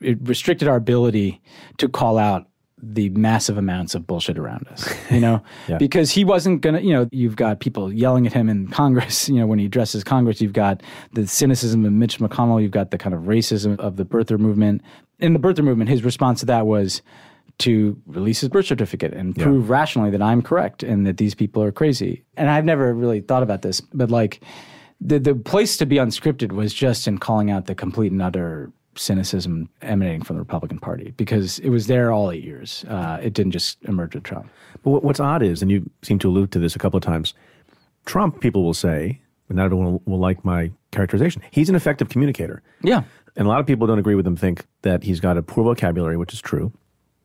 [0.00, 1.42] it restricted our ability
[1.78, 2.46] to call out
[2.82, 5.78] the massive amounts of bullshit around us, you know, yeah.
[5.78, 9.28] because he wasn't going to, you know, you've got people yelling at him in Congress,
[9.30, 12.90] you know, when he addresses Congress, you've got the cynicism of Mitch McConnell, you've got
[12.90, 14.82] the kind of racism of the birther movement.
[15.18, 17.00] In the birther movement, his response to that was
[17.58, 19.72] to release his birth certificate and prove yeah.
[19.72, 22.22] rationally that I'm correct and that these people are crazy.
[22.36, 24.42] And I've never really thought about this, but like
[25.00, 28.70] the the place to be unscripted was just in calling out the complete and utter
[28.98, 32.84] cynicism emanating from the Republican Party because it was there all eight years.
[32.88, 34.48] Uh, it didn't just emerge with Trump.
[34.82, 37.34] But what's odd is, and you seem to allude to this a couple of times,
[38.04, 42.08] Trump, people will say, and not everyone will, will like my characterization, he's an effective
[42.08, 42.62] communicator.
[42.82, 43.02] Yeah.
[43.36, 45.64] And a lot of people don't agree with him, think that he's got a poor
[45.64, 46.72] vocabulary, which is true.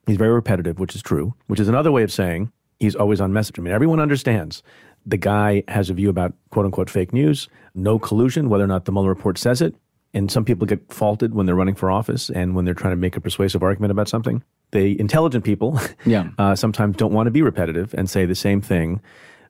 [0.08, 3.32] He's very repetitive, which is true, which is another way of saying he's always on
[3.32, 3.60] message.
[3.60, 4.64] I mean, everyone understands
[5.06, 8.86] the guy has a view about quote unquote fake news, no collusion, whether or not
[8.86, 9.76] the Mueller report says it
[10.14, 12.98] and some people get faulted when they're running for office and when they're trying to
[12.98, 14.44] make a persuasive argument about something.
[14.72, 16.30] The intelligent people yeah.
[16.38, 19.02] uh, sometimes don't want to be repetitive and say the same thing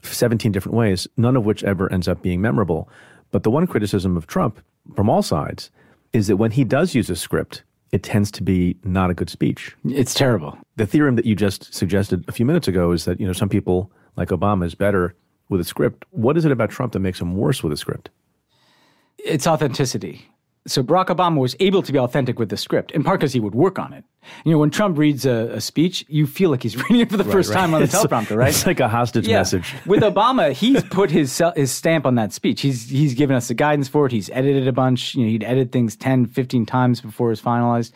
[0.04, 2.90] 17 different ways, none of which ever ends up being memorable.
[3.30, 4.60] But the one criticism of Trump
[4.96, 5.70] from all sides
[6.12, 9.30] is that when he does use a script, it tends to be not a good
[9.30, 9.76] speech.
[9.86, 10.58] It's terrible.
[10.78, 13.50] The theorem that you just suggested a few minutes ago is that, you know, some
[13.50, 15.16] people like Obama is better
[15.50, 16.06] with a script.
[16.10, 18.10] What is it about Trump that makes him worse with a script?
[19.18, 20.32] It's authenticity
[20.68, 23.40] so Barack Obama was able to be authentic with the script, in part because he
[23.40, 24.04] would work on it.
[24.46, 27.18] You know, when Trump reads a, a speech, you feel like he's reading it for
[27.18, 27.60] the right, first right.
[27.60, 28.50] time on the teleprompter, right?
[28.50, 29.38] It's like a hostage yeah.
[29.38, 29.74] message.
[29.88, 32.62] with Obama, he's put his his stamp on that speech.
[32.62, 34.12] He's he's given us the guidance for it.
[34.12, 35.16] He's edited a bunch.
[35.16, 37.92] You know, he'd edit things 10, 15 times before it was finalized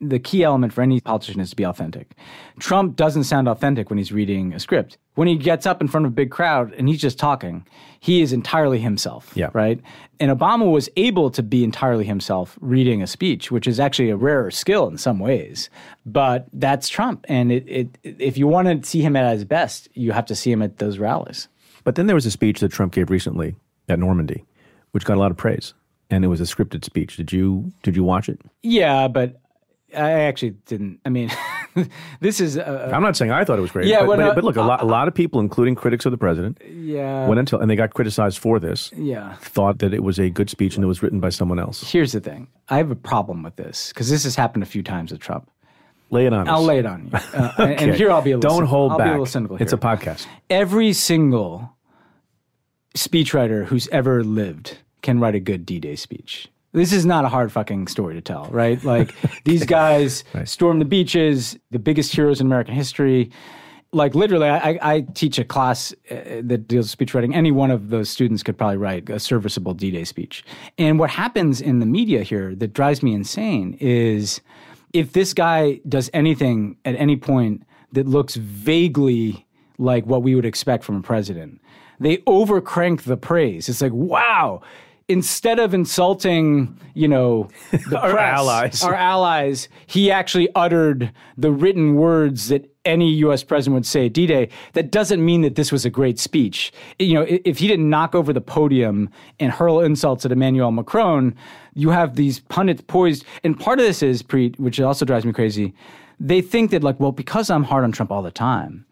[0.00, 2.12] the key element for any politician is to be authentic.
[2.58, 4.98] Trump doesn't sound authentic when he's reading a script.
[5.14, 7.66] When he gets up in front of a big crowd and he's just talking,
[8.00, 9.32] he is entirely himself.
[9.34, 9.50] Yeah.
[9.52, 9.80] Right.
[10.20, 14.16] And Obama was able to be entirely himself reading a speech, which is actually a
[14.16, 15.70] rarer skill in some ways.
[16.06, 17.24] But that's Trump.
[17.28, 20.34] And it, it, if you want to see him at his best, you have to
[20.34, 21.48] see him at those rallies.
[21.84, 23.56] But then there was a speech that Trump gave recently
[23.88, 24.44] at Normandy,
[24.92, 25.74] which got a lot of praise
[26.10, 27.16] and it was a scripted speech.
[27.16, 28.40] Did you did you watch it?
[28.62, 29.40] Yeah, but
[29.96, 31.00] I actually didn't.
[31.04, 31.30] I mean,
[32.20, 32.58] this is.
[32.58, 33.86] i I'm not saying I thought it was great.
[33.86, 36.04] Yeah, but, well, but, no, but, look, a lot, a lot of people, including critics
[36.04, 38.92] of the president, yeah, went until and they got criticized for this.
[38.94, 41.90] Yeah, thought that it was a good speech and it was written by someone else.
[41.90, 44.82] Here's the thing: I have a problem with this because this has happened a few
[44.82, 45.50] times with Trump.
[46.10, 46.66] Lay it on I'll us.
[46.66, 47.76] lay it on you, uh, okay.
[47.76, 48.32] and, here I'll be.
[48.32, 49.06] A Don't hold I'll back.
[49.06, 50.26] Be a little cynical It's a podcast.
[50.50, 51.76] Every single
[52.94, 57.50] speechwriter who's ever lived can write a good D-Day speech This is not a hard
[57.50, 58.82] fucking story to tell, right?
[58.84, 59.14] Like
[59.44, 60.48] these guys right.
[60.48, 63.30] storm the beaches, the biggest heroes in American history.
[63.90, 67.34] Like literally, I, I teach a class uh, that deals with speech writing.
[67.34, 70.44] Any one of those students could probably write a serviceable D-Day speech.
[70.76, 74.42] And what happens in the media here that drives me insane is
[74.92, 77.62] if this guy does anything at any point
[77.92, 79.46] that looks vaguely
[79.78, 81.60] like what we would expect from a president,
[82.00, 83.68] they overcrank the praise.
[83.68, 84.60] It's like, wow,
[85.08, 87.48] instead of insulting, you know,
[87.96, 93.42] our press, allies, our allies, he actually uttered the written words that any U.S.
[93.44, 94.48] president would say at D-Day.
[94.72, 96.72] That doesn't mean that this was a great speech.
[96.98, 101.34] You know, if he didn't knock over the podium and hurl insults at Emmanuel Macron,
[101.74, 103.24] you have these pundits poised.
[103.44, 105.74] And part of this is, Preet, which also drives me crazy.
[106.18, 108.84] They think that, like, well, because I'm hard on Trump all the time,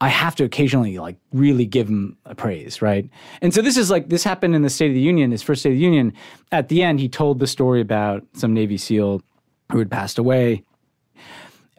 [0.00, 3.08] I have to occasionally like really give him a praise, right?
[3.40, 5.62] And so this is like this happened in the State of the Union, his first
[5.62, 6.12] State of the Union.
[6.52, 9.22] At the end, he told the story about some Navy SEAL
[9.72, 10.62] who had passed away.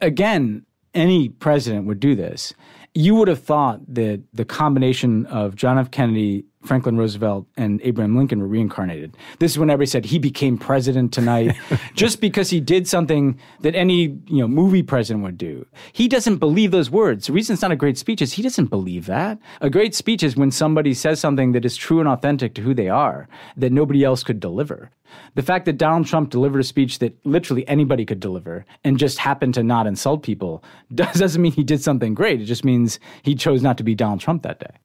[0.00, 0.64] Again,
[0.94, 2.54] any president would do this.
[2.94, 5.90] You would have thought that the combination of John F.
[5.90, 9.16] Kennedy Franklin Roosevelt and Abraham Lincoln were reincarnated.
[9.38, 11.56] This is when everybody said he became president tonight
[11.94, 15.66] just because he did something that any you know movie president would do.
[15.92, 17.26] He doesn't believe those words.
[17.26, 19.38] The reason it's not a great speech is he doesn't believe that.
[19.60, 22.74] A great speech is when somebody says something that is true and authentic to who
[22.74, 24.90] they are that nobody else could deliver.
[25.34, 29.18] The fact that Donald Trump delivered a speech that literally anybody could deliver and just
[29.18, 30.62] happened to not insult people
[30.94, 32.40] doesn't mean he did something great.
[32.40, 34.76] It just means he chose not to be Donald Trump that day.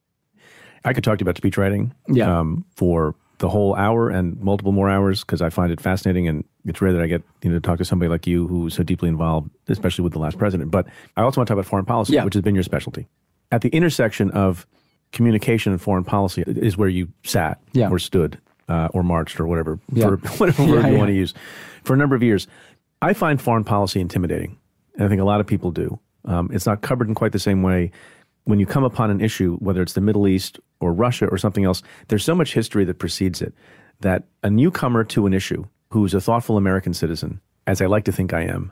[0.83, 2.39] I could talk to you about speech writing yeah.
[2.39, 6.43] um, for the whole hour and multiple more hours because I find it fascinating and
[6.65, 8.83] it's rare that I get you know to talk to somebody like you who's so
[8.83, 10.71] deeply involved, especially with the last president.
[10.71, 12.23] But I also want to talk about foreign policy, yeah.
[12.23, 13.07] which has been your specialty.
[13.51, 14.67] At the intersection of
[15.11, 17.89] communication and foreign policy is where you sat yeah.
[17.89, 21.33] or stood uh, or marched or whatever for whatever word you want to use
[21.83, 22.47] for a number of years.
[23.01, 24.57] I find foreign policy intimidating,
[24.95, 25.99] and I think a lot of people do.
[26.25, 27.91] Um, it's not covered in quite the same way
[28.45, 31.63] when you come upon an issue, whether it's the Middle East or Russia or something
[31.63, 33.53] else, there's so much history that precedes it
[34.01, 38.11] that a newcomer to an issue who's a thoughtful American citizen, as I like to
[38.11, 38.71] think I am,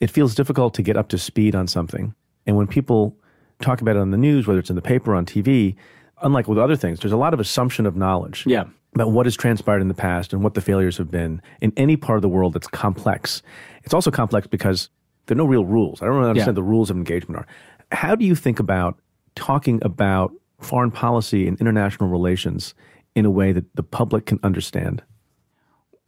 [0.00, 2.14] it feels difficult to get up to speed on something.
[2.46, 3.16] And when people
[3.60, 5.76] talk about it on the news, whether it's in the paper or on TV,
[6.22, 8.44] unlike with other things, there's a lot of assumption of knowledge.
[8.46, 8.64] Yeah.
[8.94, 11.96] About what has transpired in the past and what the failures have been in any
[11.96, 13.42] part of the world that's complex.
[13.84, 14.90] It's also complex because
[15.26, 16.02] there are no real rules.
[16.02, 16.62] I don't really understand yeah.
[16.62, 17.46] the rules of engagement are.
[17.92, 18.98] How do you think about
[19.34, 22.74] talking about foreign policy and international relations
[23.14, 25.02] in a way that the public can understand?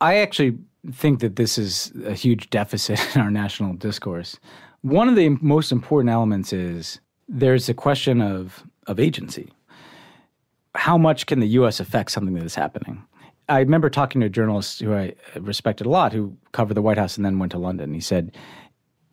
[0.01, 0.59] I actually
[0.93, 4.39] think that this is a huge deficit in our national discourse.
[4.83, 9.51] One of the most important elements is there's a question of, of agency.
[10.75, 11.81] How much can the U.S.
[11.81, 13.03] affect something that is happening?
[13.49, 16.99] I remember talking to a journalist who I respected a lot who covered the White
[16.99, 17.93] House and then went to London.
[17.93, 18.37] He said,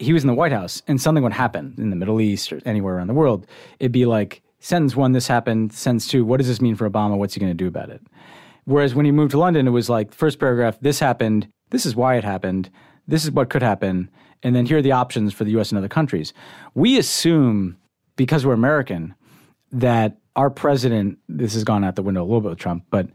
[0.02, 2.62] he was in the White House and something would happen in the Middle East or
[2.66, 3.46] anywhere around the world,
[3.80, 5.74] it'd be like, sentence one, this happened.
[5.74, 7.18] Sentence two, what does this mean for Obama?
[7.18, 8.02] What's he going to do about it?
[8.66, 11.48] Whereas when he moved to London, it was like, first paragraph, this happened.
[11.70, 12.70] This is why it happened.
[13.08, 14.10] This is what could happen.
[14.44, 16.34] And then here are the options for the US and other countries.
[16.74, 17.78] We assume,
[18.16, 19.16] because we're American,
[19.72, 23.08] that our president, this has gone out the window a little bit with Trump, but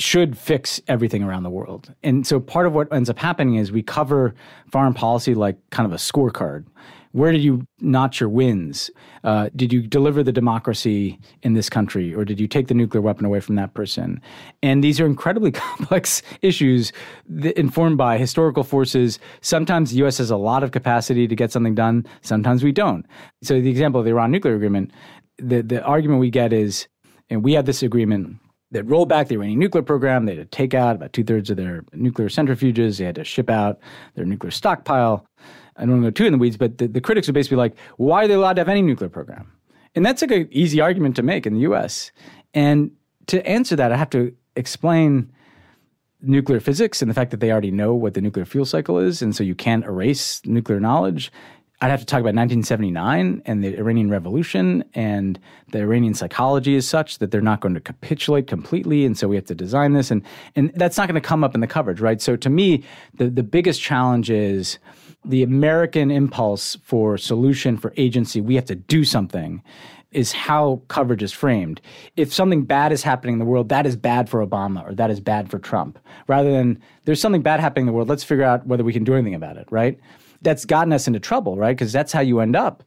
[0.00, 1.92] should fix everything around the world.
[2.02, 4.34] And so part of what ends up happening is we cover
[4.70, 6.64] foreign policy like kind of a scorecard.
[7.12, 8.88] Where did you notch your wins?
[9.24, 13.00] Uh, did you deliver the democracy in this country, or did you take the nuclear
[13.00, 14.22] weapon away from that person?
[14.62, 16.92] And these are incredibly complex issues
[17.56, 19.18] informed by historical forces.
[19.40, 20.18] Sometimes the U.S.
[20.18, 22.06] has a lot of capacity to get something done.
[22.22, 23.04] Sometimes we don't.
[23.42, 24.92] So the example of the Iran nuclear agreement,
[25.36, 26.86] the, the argument we get is,
[27.28, 28.39] and we had this agreement
[28.70, 30.26] they'd roll back the Iranian nuclear program.
[30.26, 32.98] They had to take out about two thirds of their nuclear centrifuges.
[32.98, 33.78] They had to ship out
[34.14, 35.26] their nuclear stockpile.
[35.76, 37.56] I don't want to go too in the weeds, but the, the critics are basically
[37.56, 39.50] like, why are they allowed to have any nuclear program?
[39.94, 42.12] And that's like an easy argument to make in the US.
[42.54, 42.90] And
[43.26, 45.32] to answer that, I have to explain
[46.22, 49.22] nuclear physics and the fact that they already know what the nuclear fuel cycle is.
[49.22, 51.32] And so you can't erase nuclear knowledge.
[51.82, 55.40] I'd have to talk about 1979 and the Iranian Revolution, and
[55.72, 59.36] the Iranian psychology is such that they're not going to capitulate completely, and so we
[59.36, 60.22] have to design this, and
[60.56, 62.20] and that's not going to come up in the coverage, right?
[62.20, 64.78] So to me, the the biggest challenge is
[65.24, 68.42] the American impulse for solution for agency.
[68.42, 69.62] We have to do something.
[70.12, 71.80] Is how coverage is framed.
[72.16, 75.08] If something bad is happening in the world, that is bad for Obama or that
[75.08, 76.00] is bad for Trump.
[76.26, 79.04] Rather than there's something bad happening in the world, let's figure out whether we can
[79.04, 80.00] do anything about it, right?
[80.42, 81.76] That's gotten us into trouble, right?
[81.76, 82.82] Because that's how you end up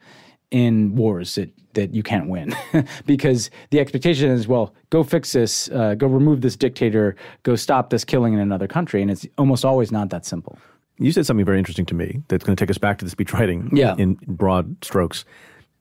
[0.52, 2.56] in wars that that you can't win.
[3.06, 7.90] Because the expectation is well go fix this uh, go remove this dictator go stop
[7.90, 9.02] this killing in another country.
[9.02, 10.58] And it's almost always not that simple.
[11.00, 13.12] You said something very interesting to me that's going to take us back to the
[13.12, 13.96] speech writing yeah.
[13.98, 15.26] in broad strokes.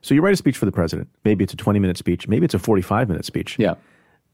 [0.00, 1.08] So you write a speech for the president.
[1.24, 2.26] Maybe it's a 20 minute speech.
[2.26, 3.58] Maybe it's a 45 minute speech.
[3.58, 3.74] Yeah.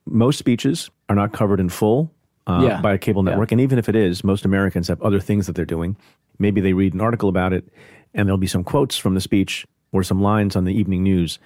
[0.07, 2.11] Most speeches are not covered in full
[2.49, 2.81] uh, yeah.
[2.81, 3.51] by a cable network.
[3.51, 3.55] Yeah.
[3.55, 5.97] And even if it is, most Americans have other things that they're doing.
[6.39, 7.69] Maybe they read an article about it,
[8.15, 11.39] and there'll be some quotes from the speech or some lines on the evening news.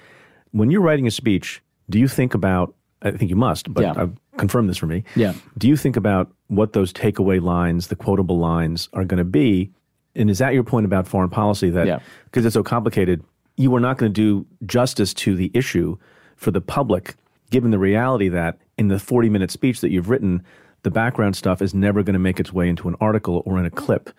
[0.52, 2.74] When you're writing a speech, do you think about?
[3.04, 3.94] I think you must, but Yeah.
[3.96, 5.02] I've confirmed this for me.
[5.16, 5.34] Yeah.
[5.58, 9.72] Do you think about what those takeaway lines, the quotable lines, are going to be?
[10.14, 11.68] And is that your point about foreign policy?
[11.70, 13.24] That because it's so complicated,
[13.56, 15.96] you are not going to do justice to the issue
[16.36, 17.16] for the public,
[17.50, 20.44] given the reality that in the 40 minute speech that you've written,
[20.82, 23.64] the background stuff is never going to make its way into an article or in
[23.64, 24.10] a clip.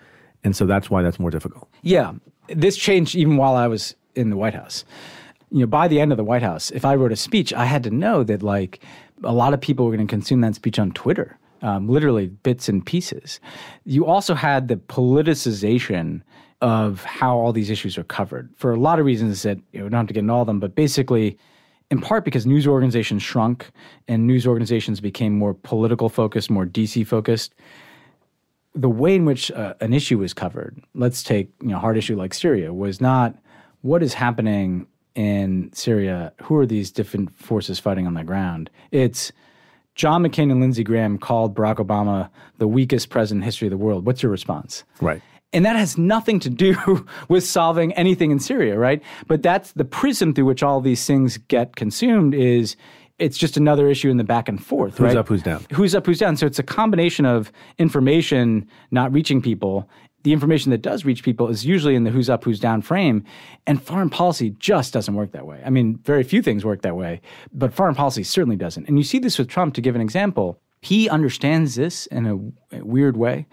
[0.43, 1.69] And so that's why that's more difficult.
[1.81, 2.13] Yeah,
[2.47, 4.83] this changed even while I was in the White House.
[5.51, 7.65] You know, by the end of the White House, if I wrote a speech, I
[7.65, 8.79] had to know that like
[9.23, 12.67] a lot of people were going to consume that speech on Twitter, um, literally bits
[12.67, 13.39] and pieces.
[13.85, 16.21] You also had the politicization
[16.61, 19.85] of how all these issues are covered for a lot of reasons that you know,
[19.85, 21.37] we don't have to get into all of them, but basically
[21.91, 23.71] in part because news organizations shrunk
[24.07, 27.53] and news organizations became more political focused, more DC focused.
[28.75, 32.15] The way in which uh, an issue was covered, let's take you know hard issue
[32.15, 33.35] like Syria, was not
[33.81, 36.33] what is happening in Syria.
[36.41, 38.71] Who are these different forces fighting on the ground?
[38.91, 39.31] It's
[39.95, 43.77] John McCain and Lindsey Graham called Barack Obama the weakest president in history of the
[43.77, 44.05] world.
[44.05, 44.83] What's your response?
[45.01, 45.21] Right.
[45.53, 49.01] And that has nothing to do with solving anything in Syria, right?
[49.27, 52.75] But that's the prism through which all these things get consumed is
[53.19, 55.17] it's just another issue in the back and forth, Who's right?
[55.17, 55.65] up, who's down?
[55.71, 56.35] Who's up, who's down.
[56.35, 59.87] So it's a combination of information not reaching people.
[60.23, 63.23] The information that does reach people is usually in the who's up, who's down frame.
[63.67, 65.61] And foreign policy just doesn't work that way.
[65.65, 67.21] I mean, very few things work that way,
[67.53, 68.87] but foreign policy certainly doesn't.
[68.87, 70.59] And you see this with Trump, to give an example.
[70.81, 73.47] He understands this in a, a weird way.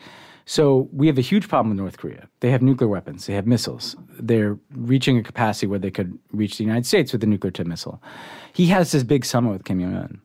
[0.50, 2.28] So we have a huge problem with North Korea.
[2.40, 3.24] They have nuclear weapons.
[3.24, 3.94] They have missiles.
[4.18, 7.68] They're reaching a capacity where they could reach the United States with a nuclear tip
[7.68, 8.02] missile.
[8.52, 10.20] He has this big summit with Kim Jong Un.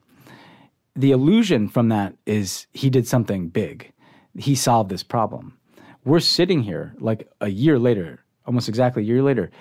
[0.96, 3.94] The illusion from that is he did something big.
[4.36, 5.60] He solved this problem.
[6.06, 9.52] We're sitting here like a year later, almost exactly a year later.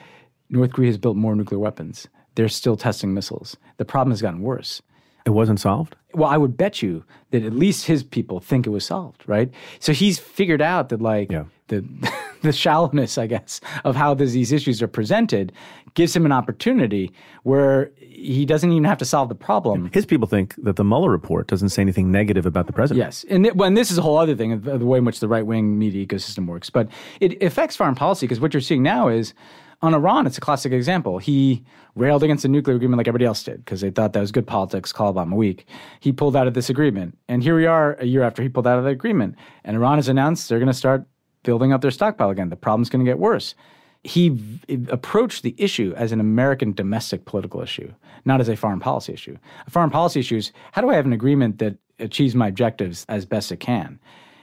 [0.48, 2.08] North Korea has built more nuclear weapons.
[2.36, 3.58] They're still testing missiles.
[3.76, 4.80] The problem has gotten worse.
[5.24, 5.96] It wasn't solved?
[6.12, 9.50] Well, I would bet you that at least his people think it was solved, right?
[9.80, 11.44] So he's figured out that like Yeah.
[11.68, 11.84] the
[12.42, 15.50] the shallowness, I guess, of how this, these issues are presented
[15.94, 17.10] gives him an opportunity
[17.44, 19.90] where he doesn't even have to solve the problem.
[19.94, 23.06] His people think that the Mueller report doesn't say anything negative about the president.
[23.06, 25.06] Yes, and, it, well, and this is a whole other thing of the way in
[25.06, 26.68] which the right wing media ecosystem works.
[26.68, 26.88] But
[27.20, 29.32] it affects foreign policy because what you're seeing now is
[29.80, 31.16] on Iran, it's a classic example.
[31.18, 31.62] He
[31.96, 34.46] railed against the nuclear agreement like everybody else did because they thought that was good
[34.46, 35.66] politics, call Obama weak.
[36.00, 37.16] He pulled out of this agreement.
[37.28, 39.36] And here we are a year after he pulled out of the agreement.
[39.64, 41.06] And Iran has announced they're going to start
[41.44, 42.48] building up their stockpile again.
[42.48, 43.54] The problem's going to get worse.
[44.02, 47.92] He v- approached the issue as an American domestic political issue,
[48.24, 49.36] not as a foreign policy issue.
[49.66, 53.06] A foreign policy issue is how do I have an agreement that achieves my objectives
[53.08, 53.98] as best it can?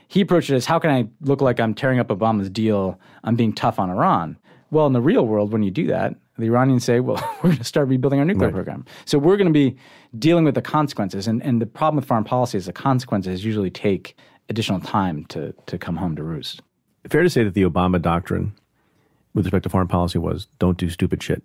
[0.08, 2.98] He approached it as how can I look like I'm tearing up Obama's deal?
[3.24, 4.36] I'm being tough on Iran.
[4.70, 7.58] Well, in the real world, when you do that, the Iranians say, well, we're going
[7.58, 8.84] to start rebuilding our nuclear program.
[9.04, 9.76] So we're going to be
[10.18, 11.28] dealing with the consequences.
[11.28, 14.16] And, and the problem with foreign policy is the consequences usually take
[14.48, 16.62] additional time to, to come home to roost.
[17.08, 18.52] Fair to say that the Obama doctrine
[19.34, 21.42] with respect to foreign policy was don't do stupid shit.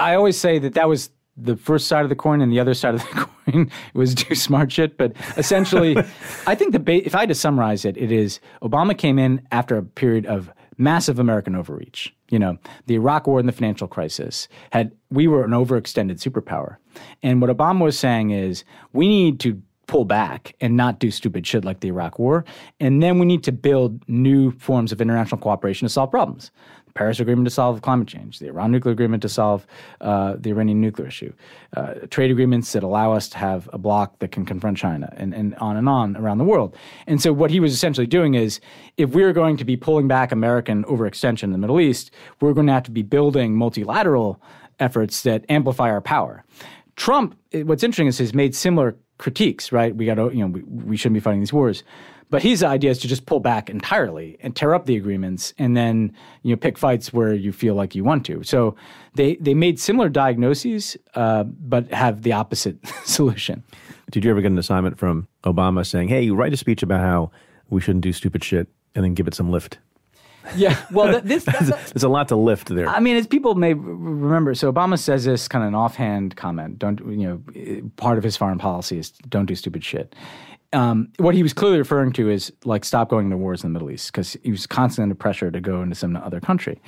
[0.00, 2.74] I always say that that was the first side of the coin, and the other
[2.74, 3.06] side of the
[3.46, 4.96] coin was do smart shit.
[4.96, 5.96] But essentially,
[6.46, 9.46] I think the ba- if I had to summarize it, it is Obama came in
[9.50, 12.14] after a period of massive American overreach.
[12.30, 16.76] You know, the Iraq War and the financial crisis had we were an overextended superpower,
[17.22, 21.46] and what Obama was saying is we need to pull back and not do stupid
[21.46, 22.44] shit like the Iraq War,
[22.80, 26.50] and then we need to build new forms of international cooperation to solve problems.
[26.94, 29.66] Paris Agreement to solve climate change, the Iran nuclear agreement to solve
[30.00, 31.32] uh, the Iranian nuclear issue,
[31.76, 35.34] uh, trade agreements that allow us to have a bloc that can confront China, and,
[35.34, 36.76] and on and on around the world.
[37.06, 38.60] And so, what he was essentially doing is
[38.96, 42.68] if we're going to be pulling back American overextension in the Middle East, we're going
[42.68, 44.40] to have to be building multilateral
[44.78, 46.44] efforts that amplify our power.
[46.96, 49.94] Trump, what's interesting is he's made similar critiques, right?
[49.94, 51.82] We got to, you know, we, we shouldn't be fighting these wars.
[52.30, 55.76] But his idea is to just pull back entirely and tear up the agreements, and
[55.76, 56.12] then
[56.42, 58.42] you know pick fights where you feel like you want to.
[58.42, 58.74] So
[59.14, 63.62] they they made similar diagnoses, uh, but have the opposite solution.
[64.10, 67.30] Did you ever get an assignment from Obama saying, hey, write a speech about how
[67.70, 69.78] we shouldn't do stupid shit and then give it some lift?
[70.56, 72.88] Yeah, well, th- this there's a lot to lift there.
[72.88, 76.78] I mean, as people may remember, so Obama says this kind of an offhand comment.
[76.78, 77.90] Don't you know?
[77.96, 80.14] Part of his foreign policy is don't do stupid shit.
[80.74, 83.72] Um, what he was clearly referring to is like stop going to wars in the
[83.72, 86.80] Middle East because he was constantly under pressure to go into some other country.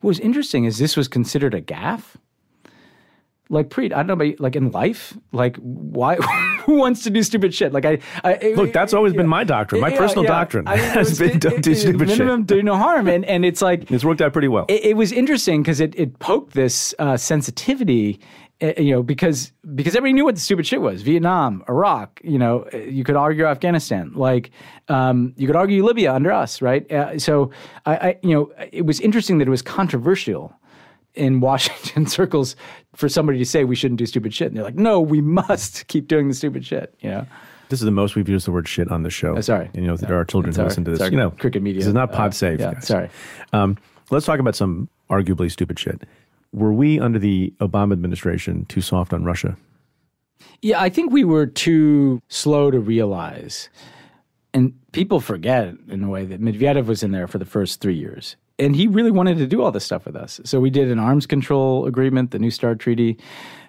[0.00, 2.16] What was interesting is this was considered a gaffe
[3.50, 6.16] like Preet, I don't know, but like in life, like why?
[6.64, 7.72] who wants to do stupid shit?
[7.72, 9.80] Like I, I look, that's always yeah, been my doctrine.
[9.80, 10.30] My yeah, personal yeah.
[10.30, 12.18] doctrine I mean, has was, been don't do stupid minimum shit.
[12.18, 14.64] Minimum do no harm, and and it's like it's worked out pretty well.
[14.68, 18.20] It, it was interesting because it it poked this uh, sensitivity.
[18.62, 21.02] Uh, you know, because because everybody knew what the stupid shit was.
[21.02, 22.20] Vietnam, Iraq.
[22.22, 24.12] You know, you could argue Afghanistan.
[24.14, 24.52] Like,
[24.88, 26.90] um, you could argue Libya under us, right?
[26.90, 27.50] Uh, so,
[27.84, 30.54] I, I, you know, it was interesting that it was controversial
[31.14, 32.54] in Washington circles
[32.94, 34.48] for somebody to say we shouldn't do stupid shit.
[34.48, 36.94] And they're like, no, we must keep doing the stupid shit.
[37.00, 37.26] You know?
[37.70, 39.36] This is the most we've used the word shit on the show.
[39.36, 39.70] Oh, sorry.
[39.74, 40.98] And, you know, there are children who listen to this.
[40.98, 41.10] Sorry.
[41.10, 41.80] You know, Crooked Media.
[41.80, 42.60] This is not pod uh, safe.
[42.60, 42.86] Yeah, guys.
[42.86, 43.10] sorry.
[43.52, 43.78] Um,
[44.10, 46.02] let's talk about some arguably stupid shit.
[46.54, 49.56] Were we under the Obama administration too soft on Russia?
[50.62, 53.68] Yeah, I think we were too slow to realize.
[54.54, 57.96] And people forget in a way that Medvedev was in there for the first three
[57.96, 60.40] years and he really wanted to do all this stuff with us.
[60.44, 63.18] So we did an arms control agreement, the New START Treaty.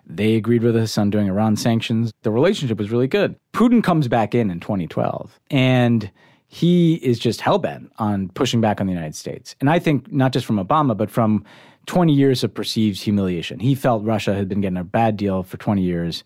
[0.06, 2.12] They agreed with us on doing Iran sanctions.
[2.22, 3.36] The relationship was really good.
[3.54, 6.12] Putin comes back in in 2012, and
[6.48, 9.56] he is just hellbent on pushing back on the United States.
[9.60, 11.44] And I think not just from Obama, but from
[11.86, 13.60] 20 years of perceived humiliation.
[13.60, 16.24] He felt Russia had been getting a bad deal for 20 years.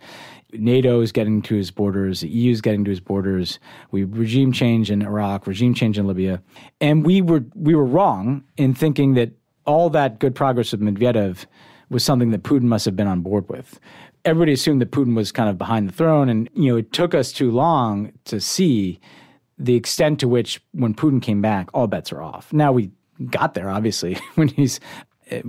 [0.54, 3.60] NATO is getting to his borders, the EU is getting to his borders.
[3.92, 6.42] We regime change in Iraq, regime change in Libya,
[6.82, 9.32] and we were we were wrong in thinking that
[9.66, 11.46] all that good progress of Medvedev
[11.90, 13.80] was something that Putin must have been on board with.
[14.26, 17.14] Everybody assumed that Putin was kind of behind the throne, and you know it took
[17.14, 19.00] us too long to see
[19.60, 22.52] the extent to which, when Putin came back, all bets are off.
[22.52, 22.92] Now we
[23.30, 24.80] got there, obviously, when he's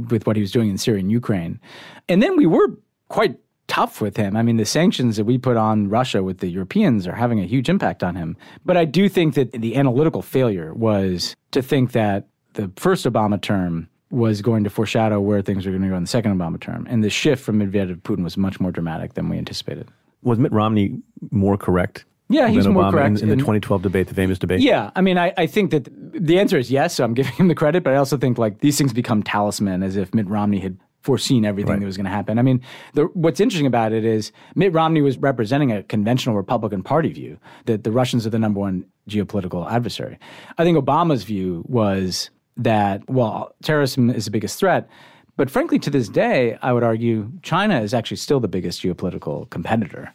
[0.08, 1.60] with what he was doing in Syria and Ukraine,
[2.08, 2.78] and then we were
[3.08, 3.38] quite
[3.70, 4.36] tough with him.
[4.36, 7.44] I mean, the sanctions that we put on Russia with the Europeans are having a
[7.44, 8.36] huge impact on him.
[8.64, 13.40] But I do think that the analytical failure was to think that the first Obama
[13.40, 16.60] term was going to foreshadow where things were going to go in the second Obama
[16.60, 16.84] term.
[16.90, 19.88] And the shift from Medvedev to Putin was much more dramatic than we anticipated.
[20.22, 21.00] Was Mitt Romney
[21.30, 24.60] more correct yeah, he's more correct in, in the 2012 debate, the famous debate.
[24.60, 26.94] Yeah, I mean, I, I think that the answer is yes.
[26.94, 29.82] So I'm giving him the credit, but I also think like these things become talisman,
[29.82, 31.80] as if Mitt Romney had foreseen everything right.
[31.80, 32.38] that was going to happen.
[32.38, 32.60] I mean,
[32.94, 37.38] the, what's interesting about it is Mitt Romney was representing a conventional Republican Party view
[37.66, 40.18] that the Russians are the number one geopolitical adversary.
[40.58, 44.88] I think Obama's view was that, well, terrorism is the biggest threat.
[45.36, 49.48] But frankly, to this day, I would argue China is actually still the biggest geopolitical
[49.48, 50.12] competitor.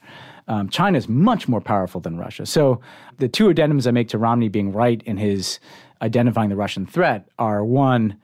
[0.47, 2.45] Um, China is much more powerful than Russia.
[2.45, 2.81] So
[3.17, 5.59] the two addendums I make to Romney being right in his
[6.01, 8.17] identifying the Russian threat are one,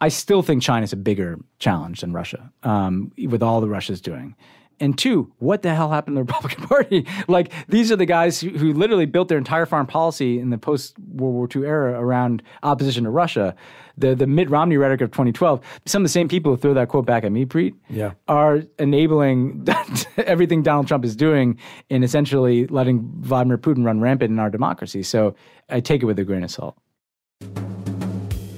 [0.00, 4.00] I still think China is a bigger challenge than Russia, um, with all the Russia's
[4.00, 4.36] doing.
[4.80, 7.06] And two, what the hell happened to the Republican Party?
[7.28, 10.58] like, these are the guys who, who literally built their entire foreign policy in the
[10.58, 13.54] post World War II era around opposition to Russia.
[13.98, 16.88] The, the Mitt Romney rhetoric of 2012, some of the same people who throw that
[16.88, 18.12] quote back at me, Preet, yeah.
[18.28, 19.66] are enabling
[20.16, 25.02] everything Donald Trump is doing in essentially letting Vladimir Putin run rampant in our democracy.
[25.02, 25.34] So
[25.68, 26.76] I take it with a grain of salt.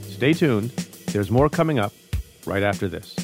[0.08, 0.70] Stay tuned.
[1.12, 1.92] There's more coming up
[2.46, 3.14] right after this.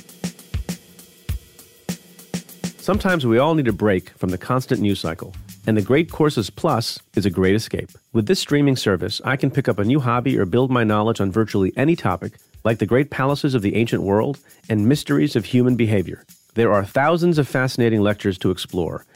[2.78, 5.34] Sometimes we all need a break from the constant news cycle,
[5.70, 7.90] and the Great Courses Plus is a great escape.
[8.12, 11.20] With this streaming service, I can pick up a new hobby or build my knowledge
[11.20, 15.44] on virtually any topic, like the great palaces of the ancient world and mysteries of
[15.44, 16.24] human behavior.
[16.54, 19.06] There are thousands of fascinating lectures to explore,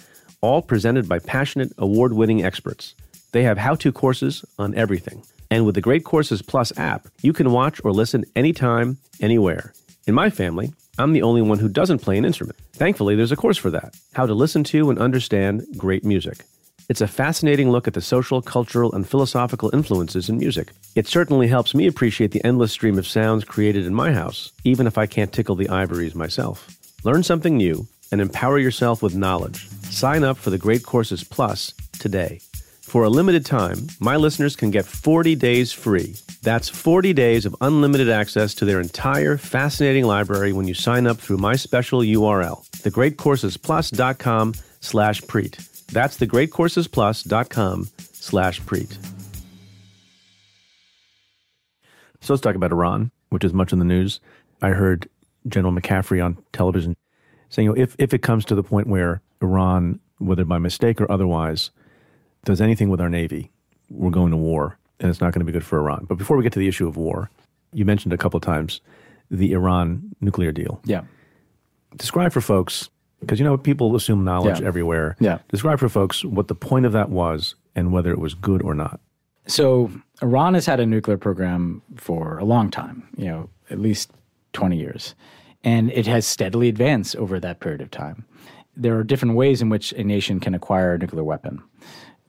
[0.43, 2.95] all presented by passionate, award winning experts.
[3.33, 7.33] They have how to courses on everything and with the Great Courses Plus app, you
[7.33, 9.73] can watch or listen anytime, anywhere.
[10.07, 12.59] In my family, I'm the only one who doesn't play an instrument.
[12.73, 16.45] Thankfully, there's a course for that how to listen to and understand great music.
[16.89, 20.73] It's a fascinating look at the social, cultural, and philosophical influences in music.
[20.95, 24.87] It certainly helps me appreciate the endless stream of sounds created in my house, even
[24.87, 26.69] if I can't tickle the ivories myself.
[27.03, 29.69] Learn something new and empower yourself with knowledge.
[29.85, 32.41] Sign up for the Great Courses Plus today.
[32.95, 36.15] For a limited time, my listeners can get 40 days free.
[36.43, 41.19] That's 40 days of unlimited access to their entire fascinating library when you sign up
[41.19, 45.87] through my special URL, thegreatcoursesplus.com slash preet.
[45.89, 48.97] That's thegreatcoursesplus.com slash preet.
[52.21, 54.21] So let's talk about Iran, which is much in the news.
[54.63, 55.09] I heard
[55.49, 56.95] General McCaffrey on television
[57.49, 61.01] saying, you know, if, if it comes to the point where Iran, whether by mistake
[61.01, 61.73] or otherwise,
[62.45, 63.51] does anything with our Navy,
[63.91, 66.07] we're going to war, and it's not going to be good for Iran.
[66.09, 67.31] But before we get to the issue of war,
[67.73, 68.81] you mentioned a couple of times
[69.31, 70.81] the Iran nuclear deal.
[70.85, 71.03] Yeah.
[71.97, 72.89] Describe for folks,
[73.21, 74.67] because you know people assume knowledge Yeah.
[74.67, 75.17] everywhere.
[75.21, 75.39] Yeah.
[75.49, 78.75] Describe for folks what the point of that was and whether it was good or
[78.75, 79.01] not.
[79.47, 79.91] So
[80.23, 84.11] Iran has had a nuclear program for a long time, you know, at least
[84.53, 85.15] 20 years.
[85.63, 88.25] And it has steadily advanced over that period of time.
[88.77, 91.63] There are different ways in which a nation can acquire a nuclear weapon.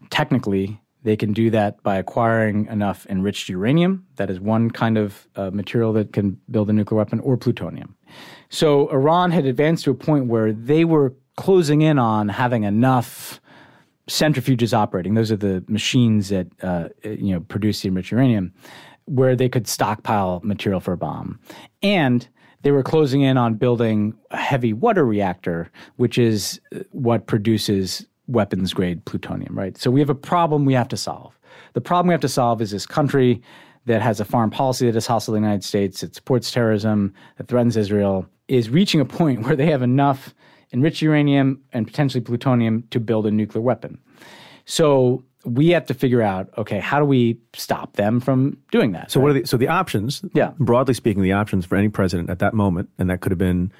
[0.09, 4.05] Technically, they can do that by acquiring enough enriched uranium.
[4.15, 7.95] That is one kind of uh, material that can build a nuclear weapon, or plutonium.
[8.49, 13.39] So Iran had advanced to a point where they were closing in on having enough
[14.09, 15.13] centrifuges operating.
[15.13, 18.53] Those are the machines that uh, you know produce the enriched uranium,
[19.05, 21.39] where they could stockpile material for a bomb,
[21.83, 22.27] and
[22.63, 28.07] they were closing in on building a heavy water reactor, which is uh, what produces
[28.27, 29.57] weapons grade plutonium.
[29.57, 29.77] Right.
[29.77, 31.37] So we have a problem we have to solve.
[31.73, 33.41] The problem we have to solve is this country
[33.85, 37.13] that has a foreign policy that is hostile to the United States, it supports terrorism,
[37.37, 40.33] that threatens Israel, is reaching a point where they have enough
[40.73, 43.99] enriched uranium and potentially plutonium to build a nuclear weapon.
[44.65, 49.11] So we have to figure out, okay, how do we stop them from doing that?
[49.11, 50.23] So what are the so the options?
[50.33, 50.51] Yeah.
[50.57, 53.71] Broadly speaking, the options for any president at that moment, and that could have been,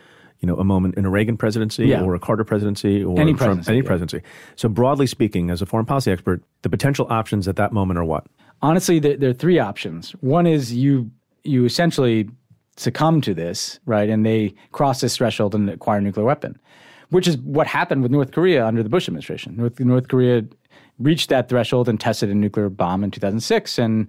[0.46, 2.04] you know, a moment in a Reagan presidency Yeah.
[2.04, 3.88] or a Carter presidency or Any a Trump, presidency, any yeah.
[3.88, 4.22] presidency.
[4.56, 8.06] So broadly speaking, as a foreign policy expert, the potential options at that moment are
[8.06, 8.28] what?
[8.62, 10.12] honestly, there, there are three options.
[10.22, 11.10] One is you
[11.44, 12.30] you essentially
[12.78, 16.58] succumb to this, right, and they cross this threshold and acquire a nuclear weapon,
[17.10, 19.58] which is what happened with North Korea under the Bush administration.
[19.58, 20.44] North North Korea
[21.00, 24.08] reached that threshold and tested a nuclear bomb in 2006, and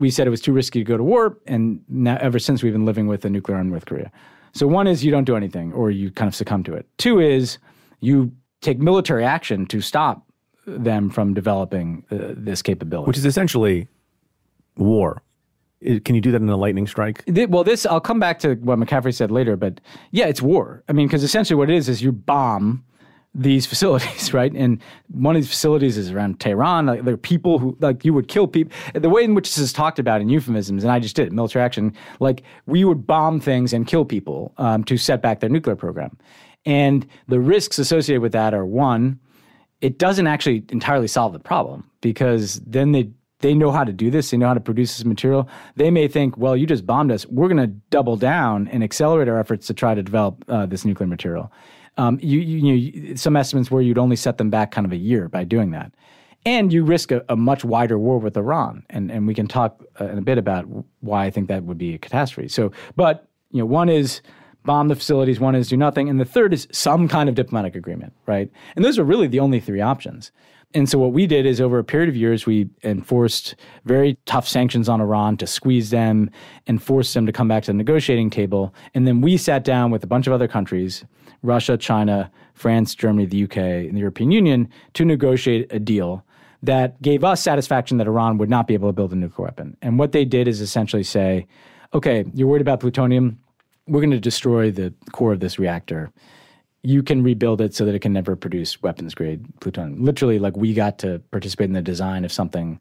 [0.00, 2.72] we said it was too risky to go to war, and now ever since we've
[2.72, 4.10] been living with a nuclear on North Korea.
[4.56, 6.86] So one is you don't do anything, or you kind of succumb to it.
[6.96, 7.58] Two is
[8.00, 8.32] you
[8.62, 10.26] take military action to stop
[10.66, 13.06] them from developing uh, this capability.
[13.06, 13.86] Which is essentially
[14.78, 15.22] war.
[15.82, 17.22] Can you do that in a lightning strike?
[17.26, 19.78] Well, this I'll come back to what McCaffrey said later, but
[20.10, 20.82] yeah, it's war.
[20.88, 22.82] I mean, because essentially what it is is you bomb
[23.36, 24.52] these facilities, right?
[24.52, 26.86] And one of these facilities is around Tehran.
[26.86, 28.72] Like, there are people who like you would kill people.
[28.94, 31.32] The way in which this is talked about in euphemisms, and I just did it,
[31.32, 31.94] military action.
[32.20, 36.16] Like we would bomb things and kill people um, to set back their nuclear program,
[36.64, 39.20] and the risks associated with that are one,
[39.80, 43.10] it doesn't actually entirely solve the problem because then they
[43.40, 44.30] they know how to do this.
[44.30, 45.48] They know how to produce this material.
[45.76, 47.26] They may think, well, you just bombed us.
[47.26, 50.86] We're going to double down and accelerate our efforts to try to develop uh, this
[50.86, 51.52] nuclear material.
[51.98, 54.96] Um, you, you, you some estimates where you'd only set them back kind of a
[54.96, 55.92] year by doing that,
[56.44, 58.84] and you risk a, a much wider war with Iran.
[58.90, 60.66] And and we can talk uh, in a bit about
[61.00, 62.48] why I think that would be a catastrophe.
[62.48, 64.20] So, but you know, one is
[64.64, 67.76] bomb the facilities, one is do nothing, and the third is some kind of diplomatic
[67.76, 68.50] agreement, right?
[68.74, 70.32] And those are really the only three options.
[70.74, 74.48] And so what we did is over a period of years, we enforced very tough
[74.48, 76.28] sanctions on Iran to squeeze them
[76.66, 78.74] and force them to come back to the negotiating table.
[78.92, 81.04] And then we sat down with a bunch of other countries,
[81.46, 86.24] Russia, China, France, Germany, the UK, and the European Union to negotiate a deal
[86.62, 89.76] that gave us satisfaction that Iran would not be able to build a nuclear weapon.
[89.82, 91.46] And what they did is essentially say,
[91.94, 93.38] okay, you're worried about plutonium.
[93.86, 96.12] We're going to destroy the core of this reactor
[96.86, 100.04] you can rebuild it so that it can never produce weapons grade plutonium.
[100.04, 102.78] Literally, like we got to participate in the design of something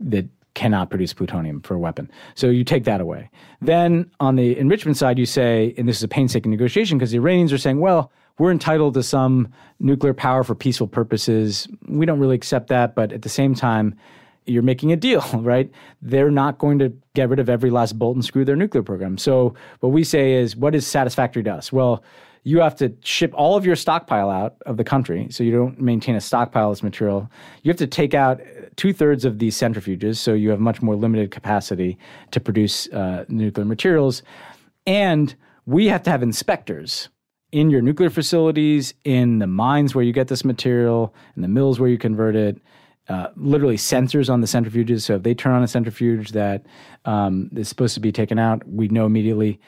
[0.00, 2.10] that cannot produce plutonium for a weapon.
[2.34, 3.30] So you take that away.
[3.60, 7.18] Then on the enrichment side, you say, and this is a painstaking negotiation because the
[7.18, 11.68] Iranians are saying, well, we're entitled to some nuclear power for peaceful purposes.
[11.86, 13.94] We don't really accept that, but at the same time,
[14.46, 15.70] you're making a deal, right?
[16.00, 19.18] They're not going to get rid of every last bolt and screw their nuclear program.
[19.18, 21.72] So what we say is, what is satisfactory to us?
[21.72, 22.02] Well,
[22.44, 25.80] you have to ship all of your stockpile out of the country, so you don't
[25.80, 27.30] maintain a stockpile of this material.
[27.62, 28.40] You have to take out
[28.76, 31.98] two thirds of these centrifuges, so you have much more limited capacity
[32.32, 34.22] to produce uh, nuclear materials.
[34.86, 35.34] And
[35.66, 37.08] we have to have inspectors
[37.52, 41.78] in your nuclear facilities, in the mines where you get this material, in the mills
[41.78, 42.60] where you convert it.
[43.08, 45.02] Uh, literally sensors on the centrifuges.
[45.02, 46.64] So if they turn on a centrifuge that
[47.04, 49.60] um, is supposed to be taken out, we know immediately.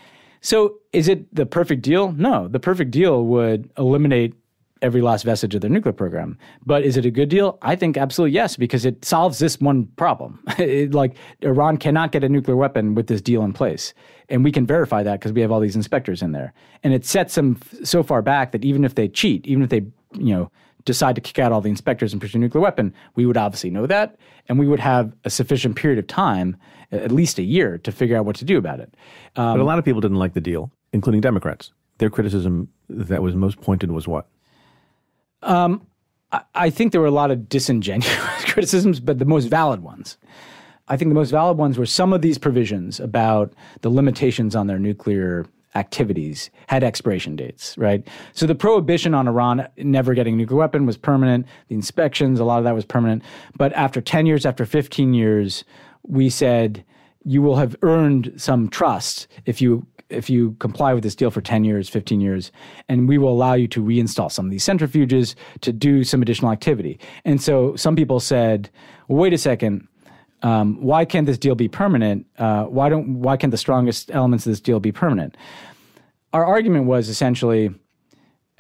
[0.45, 2.13] So is it the perfect deal?
[2.13, 2.49] No.
[2.49, 4.35] The perfect deal would eliminate
[4.83, 6.37] every last vestige of their nuclear program.
[6.67, 7.57] But is it a good deal?
[7.63, 10.43] I think absolutely yes, because it solves this one problem.
[10.59, 13.95] It- like Iran cannot get a nuclear weapon with this deal in place.
[14.29, 16.53] And we can verify that because we have all these inspectors in there.
[16.83, 19.71] And it sets them f- so far back that even if they cheat, even if
[19.71, 19.83] they,
[20.13, 20.51] you know,
[20.85, 23.71] decide to kick out all the inspectors and pursue a nuclear weapon, we would obviously
[23.71, 24.17] know that.
[24.49, 26.57] And we would have a sufficient period of time,
[26.93, 28.95] at least a year, to figure out what to do about it.
[29.37, 31.73] Um, but a lot of people didn't like the deal, including Democrats.
[31.99, 34.29] Their criticism that was most pointed was what?
[35.43, 35.87] Um,
[36.55, 40.19] I think there were a lot of disingenuous criticisms, but the most valid ones.
[40.89, 44.67] I think the most valid ones were some of these provisions about the limitations on
[44.67, 48.07] their nuclear activities had expiration dates, right?
[48.33, 51.47] So the prohibition on Iran never getting a nuclear weapon was permanent.
[51.69, 53.23] The inspections, a lot of that was permanent.
[53.57, 55.65] But after 10 years, after 15 years,
[56.03, 56.85] we said
[57.25, 61.41] you will have earned some trust if you if you comply with this deal for
[61.41, 62.53] 10 years, 15 years,
[62.89, 66.53] and we will allow you to reinstall some of these centrifuges to do some additional
[66.53, 67.01] activity.
[67.25, 68.71] And so some people said,
[69.09, 69.89] well, wait a second,
[70.45, 72.27] um, why can't this deal be permanent?
[72.39, 75.37] Uh, why don't why can't the strongest elements of this deal be permanent?
[76.35, 77.75] Our argument was essentially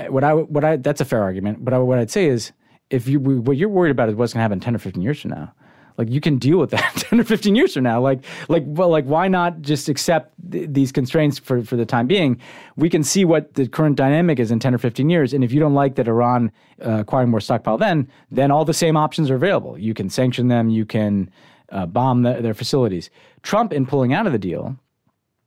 [0.08, 2.52] what I what I that's a fair argument, but I, what I'd say is
[2.88, 5.20] if you what you're worried about is what's going to happen 10 or 15 years
[5.20, 5.52] from now
[5.96, 8.88] like you can deal with that 10 or 15 years from now like like well
[8.88, 12.38] like why not just accept th- these constraints for for the time being
[12.76, 15.52] we can see what the current dynamic is in 10 or 15 years and if
[15.52, 16.52] you don't like that iran
[16.84, 20.48] uh, acquiring more stockpile then then all the same options are available you can sanction
[20.48, 21.30] them you can
[21.74, 23.10] uh, bomb the, their facilities
[23.42, 24.76] trump in pulling out of the deal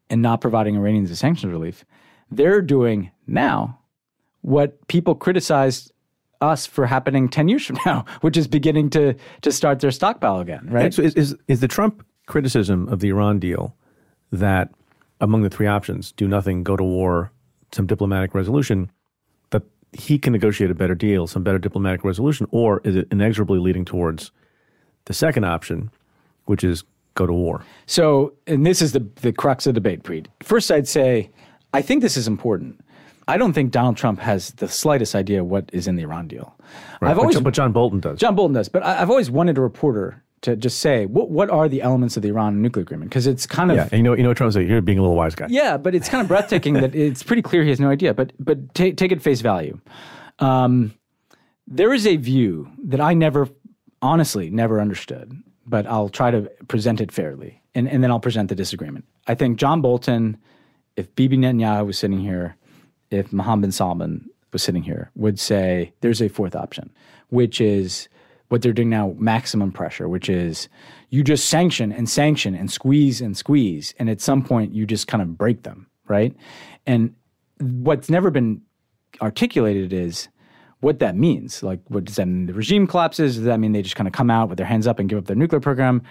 [0.09, 1.83] and not providing iranians a sanctions relief
[2.29, 3.79] they're doing now
[4.41, 5.91] what people criticized
[6.41, 10.39] us for happening 10 years from now, which is beginning to to start their stockpile
[10.39, 10.93] again, right?
[10.93, 13.75] So is, is, is the Trump criticism of the Iran deal
[14.31, 14.69] that
[15.19, 17.31] among the three options, do nothing, go to war,
[17.71, 18.91] some diplomatic resolution,
[19.49, 19.63] that
[19.93, 23.83] he can negotiate a better deal, some better diplomatic resolution, or is it inexorably leading
[23.83, 24.31] towards
[25.05, 25.89] the second option,
[26.47, 26.83] which is
[27.15, 27.63] go to war?
[27.85, 30.27] So, and this is the the crux of the debate, Preet.
[30.41, 31.29] First, I'd say
[31.73, 32.81] I think this is important
[33.27, 36.55] I don't think Donald Trump has the slightest idea what is in the Iran deal.
[37.01, 37.11] Right.
[37.11, 38.19] I've always, but John Bolton does.
[38.19, 38.69] John Bolton does.
[38.69, 42.15] But I, have always wanted a reporter to just say what what are the elements
[42.15, 43.89] of the Iran nuclear agreement because it's kind of yeah.
[43.91, 45.47] You know you know what Trump said you're being a little wise guy.
[45.49, 48.13] Yeah, but it's kind of breathtaking that it's pretty clear he has no idea.
[48.13, 49.79] But but take take it face value.
[50.39, 50.93] Um,
[51.67, 53.49] there is a view that I never
[54.01, 55.33] honestly never understood,
[55.67, 59.05] but I'll try to present it fairly, and and then I'll present the disagreement.
[59.27, 60.37] I think John Bolton,
[60.95, 62.55] if Bibi Netanyahu was sitting here
[63.11, 66.89] if Mohammed bin Salman was sitting here, would say there's a fourth option,
[67.29, 68.07] which is
[68.49, 70.69] what they're doing now maximum pressure, which is
[71.09, 73.93] you just sanction and sanction and squeeze and squeeze.
[73.99, 76.35] And at some point, you just kind of break them, right?
[76.85, 77.13] And
[77.59, 78.61] what's never been
[79.21, 80.29] articulated is
[80.79, 81.63] what that means.
[81.63, 82.45] Like, what does that mean?
[82.45, 83.35] The regime collapses?
[83.35, 85.17] Does that mean they just kind of come out with their hands up and give
[85.17, 86.01] up their nuclear program?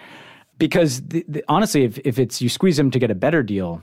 [0.59, 3.83] Because the, the, honestly, if, if it's you squeeze them to get a better deal,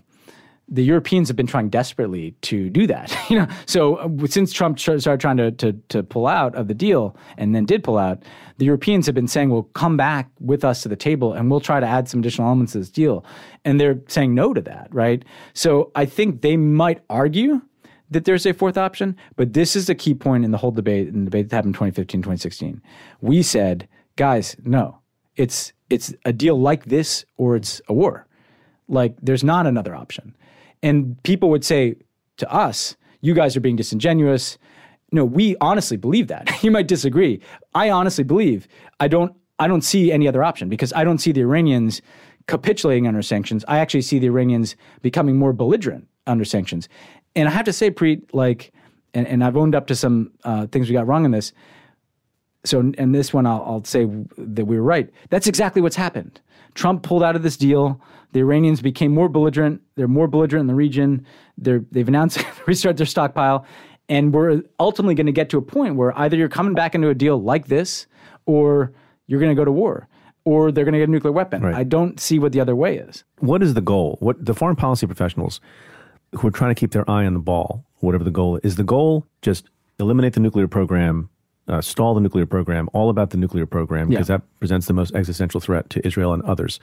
[0.70, 3.16] the Europeans have been trying desperately to do that.
[3.30, 6.74] you know, so uh, since Trump started trying to, to, to pull out of the
[6.74, 8.24] deal and then did pull out,
[8.58, 11.60] the Europeans have been saying, "Well, come back with us to the table, and we'll
[11.60, 13.26] try to add some additional elements to this deal."
[13.66, 15.24] And they're saying no to that, right?
[15.54, 17.62] So I think they might argue
[18.14, 21.08] that there's a fourth option, but this is the key point in the whole debate,
[21.08, 22.82] in the debate that happened in 2015, 2016.
[23.22, 25.00] We said, guys, no,
[25.36, 28.28] it's it's a deal like this or it's a war.
[28.88, 30.36] Like there's not another option.
[30.82, 31.96] And people would say
[32.38, 34.58] to us, you guys are being disingenuous.
[35.12, 36.64] No, we honestly believe that.
[36.64, 37.42] you might disagree.
[37.76, 38.68] I honestly believe
[39.00, 42.02] I don't I don't see any other option because I don't see the Iranians
[42.48, 43.64] capitulating under sanctions.
[43.68, 46.90] I actually see the Iranians becoming more belligerent under sanctions.
[47.36, 48.72] And I have to say, Preet, like,
[49.14, 51.54] and, and I've owned up to some uh, things we got wrong in this.
[52.66, 54.08] So, and this one, I'll, I'll say
[54.38, 55.10] that we were right.
[55.30, 56.40] That's exactly what's happened.
[56.76, 58.00] Trump pulled out of this deal.
[58.32, 59.82] The Iranians became more belligerent.
[59.96, 61.26] They're more belligerent in the region.
[61.58, 63.66] They're, they've announced restart their stockpile.
[64.10, 67.10] And we're ultimately going to get to a point where either you're coming back into
[67.10, 68.08] a deal like this
[68.46, 68.94] or
[69.28, 70.08] you're going to go to war
[70.46, 71.62] or they're going to get a nuclear weapon.
[71.62, 71.76] Right.
[71.76, 73.24] I don't see what the other way is.
[73.40, 74.18] What is the goal?
[74.20, 75.62] What the foreign policy professionals
[76.36, 78.84] who are trying to keep their eye on the ball, whatever the goal is, the
[78.84, 79.70] goal just
[80.00, 81.30] eliminate the nuclear program,
[81.68, 84.38] uh, stall the nuclear program, all about the nuclear program because yeah.
[84.38, 86.80] that presents the most existential threat to Israel and others,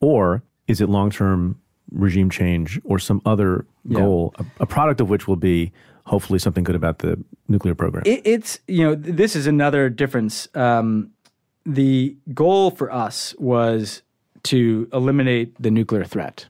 [0.00, 1.58] or is it long term
[1.90, 5.72] regime change or some other goal, a, a, product of which will be
[6.06, 8.02] hopefully something good about the nuclear program?
[8.06, 10.48] It, it's, you know, this is another difference.
[10.54, 11.10] Um,
[11.64, 14.02] the goal for us was
[14.44, 16.46] to eliminate the nuclear threat.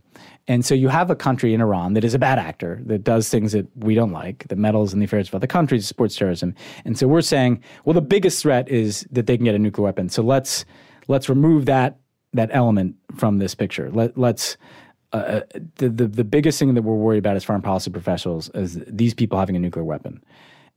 [0.49, 3.28] And so you have a country in Iran that is a bad actor, that does
[3.28, 6.55] things that we don't like, that meddles in the affairs of other countries, supports terrorism.
[6.84, 9.84] And so we're saying, well, the biggest threat is that they can get a nuclear
[9.84, 10.09] weapon.
[10.09, 10.64] So let's
[11.09, 11.99] let's remove that
[12.32, 13.90] that element from this picture.
[13.90, 14.57] Let, let's
[15.12, 15.40] uh, uh,
[15.76, 19.14] the, the the biggest thing that we're worried about as foreign policy professionals is these
[19.14, 20.24] people having a nuclear weapon,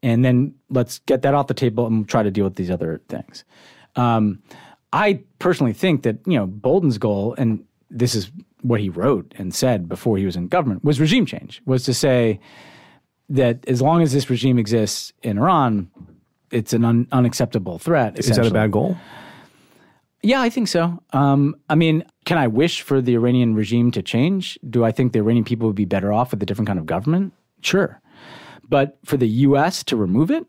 [0.03, 3.01] and then let's get that off the table and try to deal with these other
[3.07, 3.45] things.
[3.95, 4.43] Um,
[4.91, 8.29] I personally think that you know Bolton's goal, and this is
[8.67, 11.61] what he wrote and said before he was in government, was regime change.
[11.65, 12.39] Was to say
[13.29, 15.89] that as long as this regime exists in Iran,
[16.51, 18.17] it's an un- unacceptable threat.
[18.17, 18.97] Is that a bad goal?
[20.21, 21.01] Yeah, I think so.
[21.13, 24.57] Um, I mean, can I wish for the Iranian regime to change?
[24.67, 26.87] Do I think the Iranian people would be better off with a different kind of
[26.87, 27.33] government?
[27.61, 28.01] Sure.
[28.67, 29.83] But for the U.S.
[29.83, 30.43] to remove it,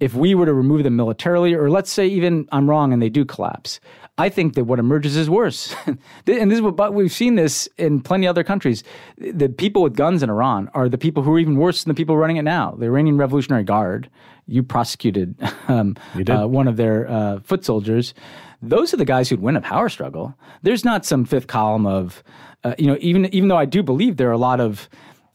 [0.00, 3.10] if we were to remove them militarily, or let's say even I'm wrong and they
[3.10, 3.80] do collapse,
[4.18, 5.74] I think that what emerges is worse.
[5.86, 8.82] and this is what but we've seen this in plenty of other countries.
[9.18, 11.96] The people with guns in Iran are the people who are even worse than the
[11.96, 12.72] people running it now.
[12.72, 14.10] The Iranian Revolutionary Guard,
[14.46, 15.36] you prosecuted
[15.68, 18.14] um, you uh, one of their uh, foot soldiers
[18.62, 20.34] those are the guys who'd win a power struggle.
[20.62, 22.22] There's not some fifth column of,
[22.62, 24.88] uh, you know, even even though I do believe there are a lot of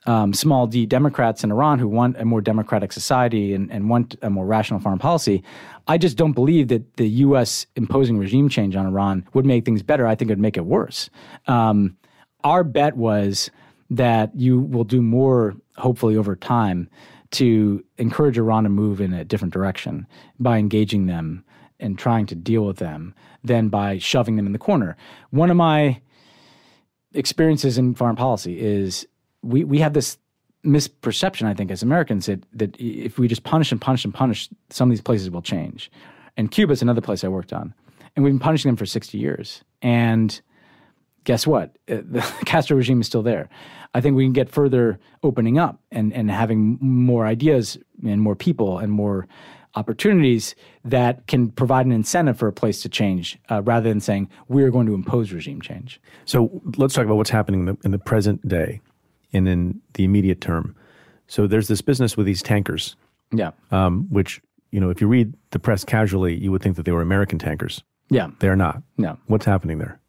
[0.05, 4.15] um, small d Democrats in Iran who want a more democratic society and, and want
[4.21, 5.43] a more rational foreign policy.
[5.87, 7.65] I just don't believe that the U.S.
[7.75, 10.07] imposing regime change on Iran would make things better.
[10.07, 11.09] I think it would make it worse.
[11.47, 11.97] Um,
[12.43, 13.49] our bet was
[13.89, 16.89] that you will do more, hopefully, over time
[17.31, 20.07] to encourage Iran to move in a different direction
[20.39, 21.43] by engaging them
[21.79, 24.95] and trying to deal with them than by shoving them in the corner.
[25.31, 26.01] One of my
[27.13, 29.05] experiences in foreign policy is
[29.45, 30.17] we, we have this
[30.65, 34.49] misperception, I think, as Americans that, that if we just punish and punish and punish,
[34.69, 35.91] some of these places will change.
[36.37, 37.73] And Cuba is another place I worked on.
[38.15, 39.63] And we've been punishing them for 60 years.
[39.81, 40.39] And
[41.23, 41.77] guess what?
[41.89, 43.49] Uh, the Castro regime is still there.
[43.93, 48.35] I think we can get further opening up and, and having more ideas and more
[48.35, 49.27] people and more
[49.75, 54.29] opportunities that can provide an incentive for a place to change uh, rather than saying
[54.47, 55.99] we're going to impose regime change.
[56.23, 58.81] So let's talk about what's happening in the, in the present day
[59.36, 60.75] and in the immediate term.
[61.27, 62.95] So there's this business with these tankers.
[63.33, 63.51] Yeah.
[63.71, 66.91] Um, which, you know, if you read the press casually, you would think that they
[66.91, 67.83] were American tankers.
[68.09, 68.29] Yeah.
[68.39, 68.81] They're not.
[68.97, 69.17] No.
[69.27, 69.99] What's happening there?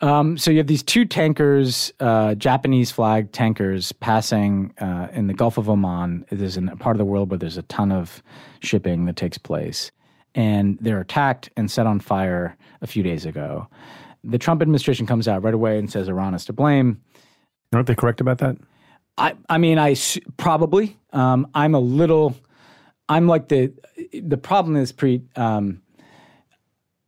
[0.00, 5.34] Um, so you have these two tankers, uh, Japanese flag tankers, passing uh, in the
[5.34, 6.24] Gulf of Oman.
[6.30, 8.22] There's a part of the world where there's a ton of
[8.60, 9.90] shipping that takes place,
[10.34, 13.68] and they're attacked and set on fire a few days ago.
[14.24, 17.00] The Trump administration comes out right away and says Iran is to blame.
[17.72, 18.56] Aren't they correct about that?
[19.16, 19.96] I, I mean, I
[20.36, 20.96] probably.
[21.12, 22.36] Um, I'm a little.
[23.08, 23.72] I'm like the.
[24.12, 25.22] The problem is Preet.
[25.38, 25.82] Um,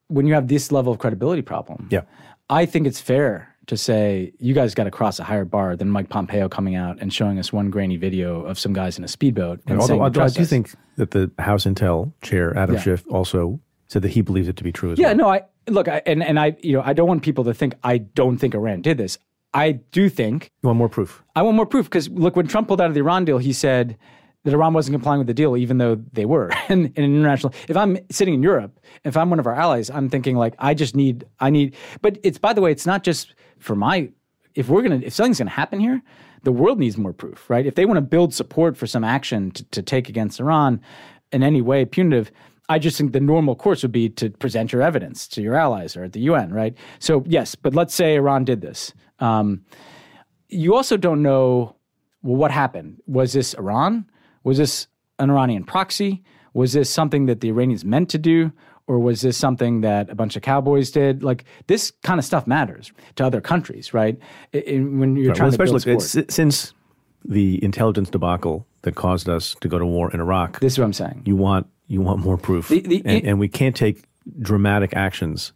[0.09, 1.89] when you have this level of credibility problem.
[1.91, 2.03] Yeah
[2.53, 5.89] I think it's fair to say you guys got to cross a higher bar than
[5.89, 9.09] Mike Pompeo coming out and showing us one grainy video of some guys in a
[9.09, 9.61] speedboat.
[9.67, 12.83] And although, although I do think that the House Intel chair Adam yeah.
[12.83, 13.59] Schiff also
[13.89, 15.17] said that he believes it to be true as yeah, well.
[15.17, 17.55] Yeah, no, I look, I, and and I you know I don't want people to
[17.55, 19.19] think I don't think Iran did this.
[19.55, 21.23] I do think you want more proof.
[21.37, 23.53] I want more proof because look, when Trump pulled out of the Iran deal, he
[23.53, 23.99] said
[24.45, 26.51] that Iran wasn't complying with the deal, even though they were.
[26.69, 30.09] and in international, if I'm sitting in Europe, if I'm one of our allies, I'm
[30.09, 31.77] thinking like, I just need, I need.
[32.01, 34.11] But it's by the way, it's not just for my.
[34.55, 36.03] If we're gonna, if something's gonna happen here,
[36.43, 37.65] the world needs more proof, right?
[37.65, 40.81] If they want to build support for some action to, to take against Iran
[41.31, 42.31] in any way punitive,
[42.69, 45.97] I just think the normal course would be to present your evidence to your allies
[45.97, 46.75] or at the UN, right?
[46.99, 48.93] So yes, but let's say Iran did this.
[49.19, 49.65] Um,
[50.49, 51.77] you also don't know
[52.23, 53.01] well what happened.
[53.07, 54.07] Was this Iran?
[54.45, 54.87] Was this
[55.19, 56.23] an Iranian proxy?
[56.55, 58.53] Was this something that the Iranians meant to do?
[58.87, 61.23] Or was this something that a bunch of cowboys did?
[61.23, 64.19] Like this kind of stuff matters to other countries, right?
[64.53, 65.37] In, when you're right.
[65.37, 66.31] trying well, to build sport.
[66.31, 66.75] since
[67.25, 70.61] the intelligence debacle that caused us to go to war in Iraq.
[70.61, 71.23] This is what I'm saying.
[71.25, 74.05] You want you want more proof, the, the, and, and we can't take
[74.41, 75.53] dramatic actions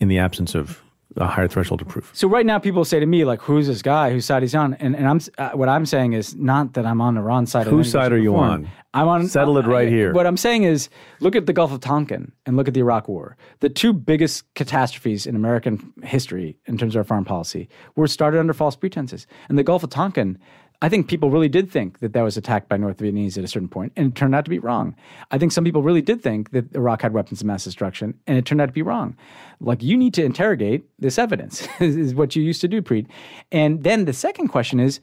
[0.00, 0.82] in the absence of
[1.16, 2.10] a higher threshold of proof.
[2.14, 4.10] So right now, people say to me, like, "Who's this guy?
[4.10, 7.00] Whose side he's on?" And and I'm uh, what I'm saying is not that I'm
[7.00, 7.68] on the wrong side.
[7.68, 8.68] Whose side are you on?
[8.92, 9.28] I'm on.
[9.28, 10.12] Settle it right I, here.
[10.12, 10.88] What I'm saying is,
[11.20, 13.36] look at the Gulf of Tonkin and look at the Iraq War.
[13.60, 18.40] The two biggest catastrophes in American history in terms of our foreign policy were started
[18.40, 19.26] under false pretenses.
[19.48, 20.38] And the Gulf of Tonkin
[20.80, 23.48] I think people really did think that that was attacked by North Vietnamese at a
[23.48, 24.94] certain point, and it turned out to be wrong.
[25.32, 28.38] I think some people really did think that Iraq had weapons of mass destruction, and
[28.38, 29.16] it turned out to be wrong.
[29.60, 33.06] Like, you need to interrogate this evidence, is what you used to do, Preet.
[33.50, 35.00] And then the second question is,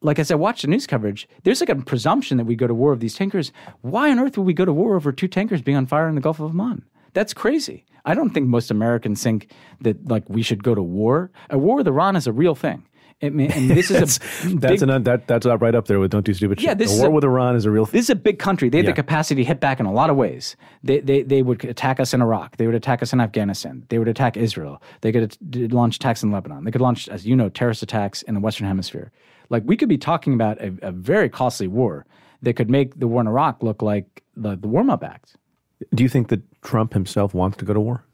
[0.00, 2.74] like as I watched the news coverage, there's like a presumption that we go to
[2.74, 3.50] war with these tankers.
[3.80, 6.14] Why on earth would we go to war over two tankers being on fire in
[6.14, 6.84] the Gulf of Oman?
[7.14, 7.84] That's crazy.
[8.04, 9.50] I don't think most Americans think
[9.80, 11.32] that like we should go to war.
[11.50, 12.86] A war with Iran is a real thing.
[13.20, 16.32] And, and this is a that's an, that that's right up there with don't do
[16.32, 16.78] stupid yeah, shit.
[16.78, 17.86] This the war a, with Iran is a real.
[17.86, 18.68] This is a big country.
[18.68, 18.92] They have yeah.
[18.92, 20.54] the capacity to hit back in a lot of ways.
[20.84, 22.58] They, they they would attack us in Iraq.
[22.58, 23.84] They would attack us in Afghanistan.
[23.88, 24.80] They would attack Israel.
[25.00, 25.36] They could
[25.72, 26.62] launch attacks in Lebanon.
[26.62, 29.10] They could launch, as you know, terrorist attacks in the Western Hemisphere.
[29.50, 32.06] Like we could be talking about a, a very costly war
[32.42, 35.36] that could make the war in Iraq look like the, the warm up act.
[35.92, 38.04] Do you think that Trump himself wants to go to war?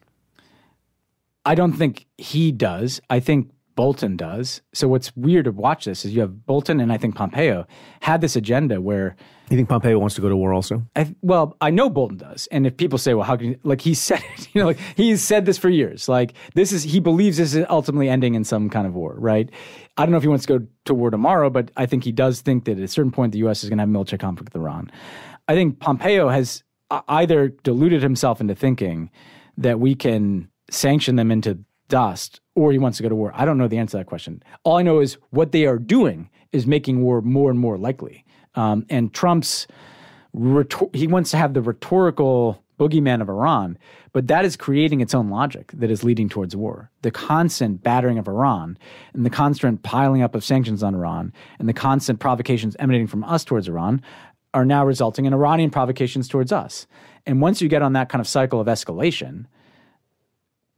[1.45, 3.01] I don't think he does.
[3.11, 4.63] I think Bolton does.
[4.73, 7.67] So what's weird to watch this is you have Bolton and I think Pompeo
[8.01, 9.17] had this agenda where
[9.51, 10.87] You think Pompeo wants to go to war also?
[10.97, 13.81] I, well, I know Bolton does, and if people say, "Well, how can you?" Like
[13.81, 16.09] he said it, you know, like he's said this for years.
[16.09, 19.51] Like this is he believes this is ultimately ending in some kind of war, right?
[19.97, 22.13] I don't know if he wants to go to war tomorrow, but I think he
[22.13, 23.63] does think that at a certain point the U.S.
[23.63, 24.91] is going to have military conflict with Iran.
[25.47, 26.63] I think Pompeo has
[27.09, 29.11] either deluded himself into thinking
[29.59, 31.59] that we can sanction them into
[31.89, 33.33] dust, or he wants to go to war.
[33.35, 34.43] I don't know the answer to that question.
[34.65, 38.25] All I know is what they are doing is making war more and more likely.
[38.55, 39.67] Um, and Trump's
[40.33, 43.79] rhetor- he wants to have the rhetorical boogeyman of Iran,
[44.13, 46.91] but that is creating its own logic that is leading towards war.
[47.03, 48.79] The constant battering of Iran
[49.13, 53.25] and the constant piling up of sanctions on Iran and the constant provocations emanating from
[53.25, 54.03] us towards Iran
[54.53, 56.87] are now resulting in Iranian provocations towards us.
[57.27, 59.47] And once you get on that kind of cycle of escalation,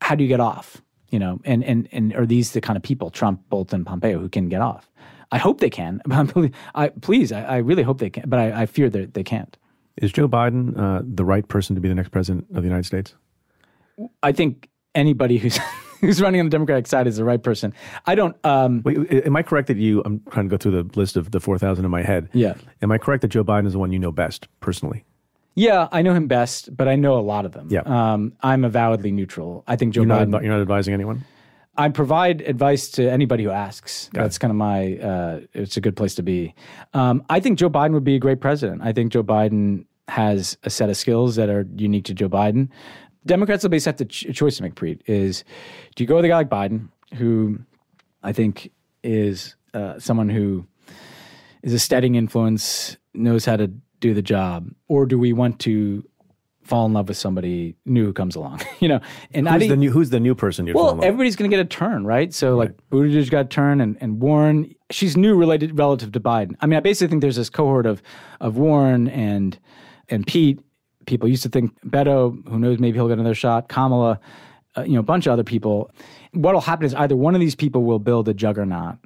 [0.00, 0.82] how do you get off?
[1.11, 4.28] You know, and and and are these the kind of people, Trump, Bolton, Pompeo, who
[4.28, 4.90] can get off?
[5.32, 6.00] I hope they can.
[6.74, 9.57] I, please, I, I really hope they can, but I, I fear that they can't.
[9.96, 12.84] Is Joe Biden uh, the right person to be the next president of the United
[12.84, 13.14] States?
[14.22, 15.59] I think anybody who's
[16.00, 17.72] who's running on the Democratic side is the right person.
[18.04, 18.36] I don't.
[18.44, 20.02] Um, Wait, am I correct that you?
[20.04, 22.28] I'm trying to go through the list of the four thousand in my head.
[22.32, 22.54] Yeah.
[22.82, 25.04] Am I correct that Joe Biden is the one you know best personally?
[25.57, 27.68] Yeah, I know him best, but I know a lot of them.
[27.70, 27.80] Yeah.
[27.80, 29.64] Um, I'm avowedly neutral.
[29.66, 30.28] I think Joe You're Biden.
[30.28, 31.24] advi- you're not advising anyone.
[31.78, 34.09] I provide advice to anybody who asks.
[34.12, 34.96] That's kind of my.
[34.98, 36.54] Uh, it's a good place to be.
[36.94, 38.82] Um, I think Joe Biden would be a great president.
[38.82, 42.68] I think Joe Biden has a set of skills that are unique to Joe Biden.
[43.26, 44.74] Democrats will basically have to ch- choice to make.
[44.74, 45.42] Preet is,
[45.96, 47.59] do you go with a guy like Biden, who
[48.22, 48.70] I think
[49.02, 50.66] is uh, someone who
[51.62, 53.70] is a steadying influence, knows how to
[54.01, 56.07] do the job, or do we want to
[56.62, 58.61] fall in love with somebody new who comes along?
[58.80, 59.01] you know,
[59.32, 61.68] and Who's the new Who's the new person in well, everybody's going to get a
[61.68, 62.32] turn, right?
[62.32, 66.57] So, like, Buttigieg got a turn, and, and Warren, she's new related relative to Biden.
[66.61, 68.03] I mean, I basically think there's this cohort of
[68.40, 69.59] of Warren and
[70.09, 70.61] and Pete.
[71.07, 73.68] People used to think Beto, who knows, maybe he'll get another shot.
[73.68, 74.18] Kamala,
[74.76, 75.90] uh, you know, a bunch of other people.
[76.32, 78.97] What'll happen is either one of these people will build a juggernaut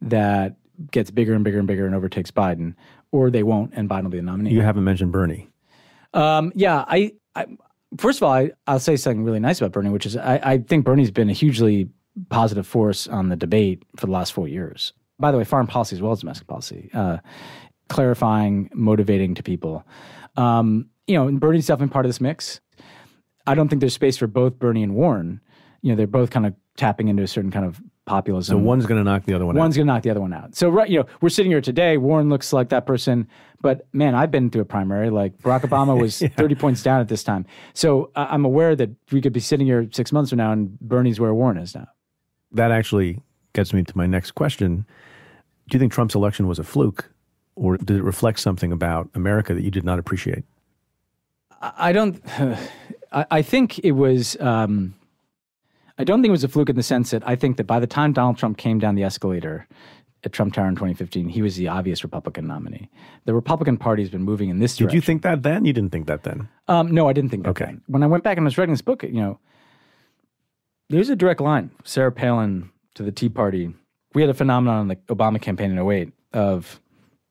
[0.00, 0.56] that
[0.90, 2.74] gets bigger and bigger and bigger and overtakes Biden,
[3.12, 4.52] or they won't, and Biden will be the nominee.
[4.52, 5.48] You haven't mentioned Bernie.
[6.14, 7.46] Um, yeah, I, I
[7.98, 10.58] first of all, I, I'll say something really nice about Bernie, which is I, I
[10.58, 11.88] think Bernie's been a hugely
[12.28, 14.92] positive force on the debate for the last four years.
[15.18, 17.18] By the way, foreign policy as well as domestic policy, uh,
[17.88, 19.86] clarifying, motivating to people.
[20.36, 22.60] Um, you know, and Bernie's definitely part of this mix.
[23.46, 25.40] I don't think there's space for both Bernie and Warren.
[25.82, 27.80] You know, they're both kind of tapping into a certain kind of
[28.10, 28.54] populism.
[28.54, 29.78] So one's going to knock the other one One's out.
[29.78, 30.56] going to knock the other one out.
[30.56, 31.96] So right, you know, we're sitting here today.
[31.96, 33.28] Warren looks like that person,
[33.62, 35.10] but man, I've been through a primary.
[35.10, 37.46] Like Barack Obama was thirty points down at this time.
[37.72, 40.78] So I I'm aware that we could be sitting here six months from now, and
[40.80, 41.86] Bernie's where Warren is now.
[42.52, 43.20] That actually
[43.52, 44.84] gets me to my next question.
[45.68, 47.08] Do you think Trump's election was a fluke,
[47.54, 50.42] or did it reflect something about America that you did not appreciate?
[51.60, 52.20] I don't.
[53.12, 54.36] I, I think it was.
[54.40, 54.94] Um,
[56.00, 57.78] I don't think it was a fluke in the sense that I think that by
[57.78, 59.68] the time Donald Trump came down the escalator
[60.24, 62.88] at Trump Tower in 2015, he was the obvious Republican nominee.
[63.26, 64.94] The Republican Party has been moving in this Did direction.
[64.94, 65.64] Did you think that then?
[65.66, 66.48] You didn't think that then.
[66.68, 67.50] Um, no, I didn't think that.
[67.50, 67.66] Okay.
[67.66, 67.82] then.
[67.86, 69.38] When I went back and was writing this book, you know,
[70.88, 71.70] there's a direct line.
[71.84, 73.74] Sarah Palin to the Tea Party.
[74.14, 76.80] We had a phenomenon in the Obama campaign in 08 of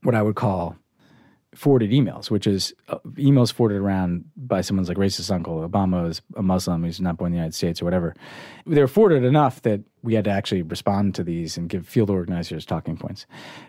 [0.03, 0.77] what I would call
[1.55, 5.67] forwarded emails, which is uh, emails forwarded around by someone's like racist uncle.
[5.67, 8.15] Obama is a Muslim who's not born in the United States or whatever.
[8.67, 12.09] They were forwarded enough that we had to actually respond to these and give field
[12.09, 13.25] organizers talking points.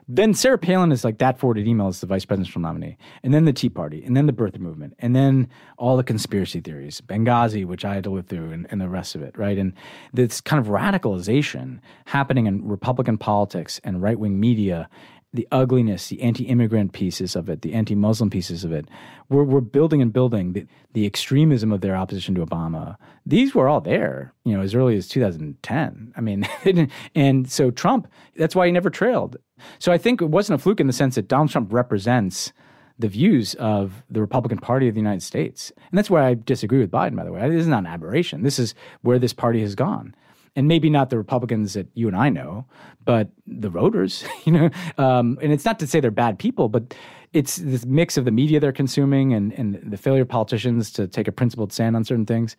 [0.07, 3.47] Then Sarah Palin is like that forwarded email is the vice presidential nominee, and then
[3.47, 7.65] the Tea Party, and then the birther movement, and then all the conspiracy theories, Benghazi,
[7.65, 9.59] which I had to live through, and, and the rest of it, right?
[9.59, 9.73] And
[10.13, 14.89] this kind of radicalization happening in Republican politics and right wing media
[15.33, 18.89] the ugliness, the anti-immigrant pieces of it, the anti-Muslim pieces of it.
[19.29, 22.97] We're, we're building and building the, the extremism of their opposition to Obama.
[23.25, 26.13] These were all there, you know, as early as 2010.
[26.17, 26.49] I mean,
[27.15, 29.37] and so Trump, that's why he never trailed.
[29.79, 32.53] So I think it wasn't a fluke in the sense that Donald Trump represents
[32.99, 35.73] the views of the Republican Party of the United States.
[35.77, 37.49] And that's where I disagree with Biden, by the way.
[37.49, 38.43] This is not an aberration.
[38.43, 40.15] This is where this party has gone
[40.57, 42.67] and maybe not the Republicans that you and I know,
[43.05, 44.71] but the voters, you know.
[44.99, 46.95] Um, and it's not to say they're bad people, but
[47.33, 51.07] it's this mix of the media they're consuming and, and the failure of politicians to
[51.07, 52.57] take a principled stand on certain things.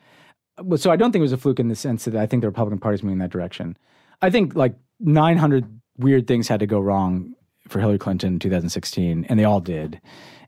[0.77, 2.47] So I don't think it was a fluke in the sense that I think the
[2.47, 3.77] Republican Party is moving in that direction.
[4.21, 5.65] I think like 900
[5.97, 7.33] weird things had to go wrong
[7.67, 9.99] for Hillary Clinton in 2016, and they all did.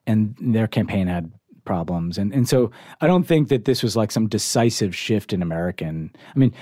[0.06, 1.32] And their campaign had
[1.66, 2.18] problems.
[2.18, 6.12] And, and so I don't think that this was like some decisive shift in American.
[6.36, 6.54] I mean,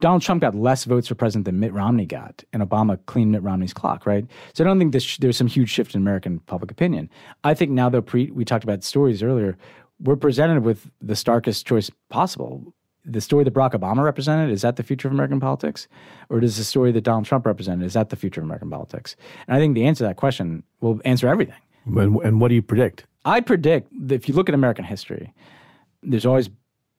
[0.00, 3.42] Donald Trump got less votes for president than Mitt Romney got, and Obama cleaned Mitt
[3.42, 4.26] Romney's clock, right?
[4.54, 7.10] So I don't think there's some huge shift in American public opinion.
[7.44, 9.56] I think now, though, Preet, we talked about stories earlier,
[10.00, 12.74] we're presented with the starkest choice possible.
[13.04, 15.88] The story that Barack Obama represented, is that the future of American politics?
[16.28, 19.16] Or does the story that Donald Trump represented, is that the future of American politics?
[19.46, 21.54] And I think the answer to that question will answer everything.
[21.86, 23.06] And, and what do you predict?
[23.24, 25.34] I predict that if you look at American history,
[26.02, 26.48] there's always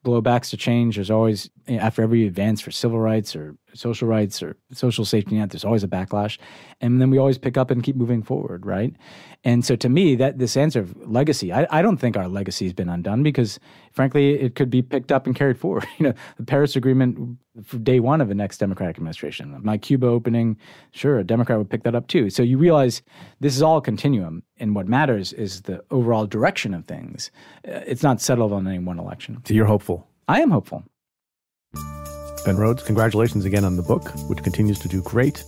[0.03, 0.95] blowbacks to change.
[0.95, 5.52] There's always, after every advance for civil rights or social rights or social safety net,
[5.52, 6.38] there's always a backlash.
[6.80, 8.95] And then we always pick up and keep moving forward, right?
[9.43, 12.65] And so to me, that this answer of legacy, I, I don't think our legacy
[12.65, 13.60] has been undone because,
[13.91, 15.85] frankly, it could be picked up and carried forward.
[16.02, 20.07] You know, the Paris Agreement, for day one of the next Democratic administration, my Cuba
[20.07, 20.57] opening,
[20.91, 22.31] sure, a Democrat would pick that up too.
[22.31, 23.03] So you realize
[23.39, 27.30] this is all a continuum, and what matters is the overall direction of things.
[27.68, 29.41] Uh, it's not settled on any one election.
[29.45, 30.07] So you're hopeful.
[30.27, 30.85] I am hopeful.
[32.44, 35.44] Ben Rhodes, congratulations again on the book, which continues to do great.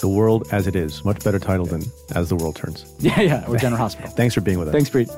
[0.00, 1.02] The World as It Is.
[1.04, 1.82] Much better title than
[2.14, 2.84] As the World Turns.
[3.00, 4.10] Yeah, yeah, or General Hospital.
[4.16, 4.72] Thanks for being with us.
[4.72, 5.08] Thanks, Preet.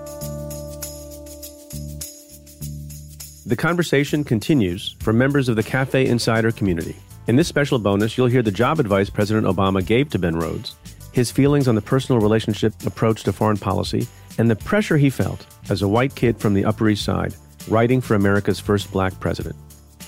[3.45, 6.95] The conversation continues for members of the Cafe Insider community.
[7.27, 10.77] In this special bonus, you'll hear the job advice President Obama gave to Ben Rhodes,
[11.13, 14.07] his feelings on the personal relationship approach to foreign policy,
[14.39, 17.35] and the pressure he felt as a white kid from the Upper East Side
[17.69, 19.57] writing for America's first black president.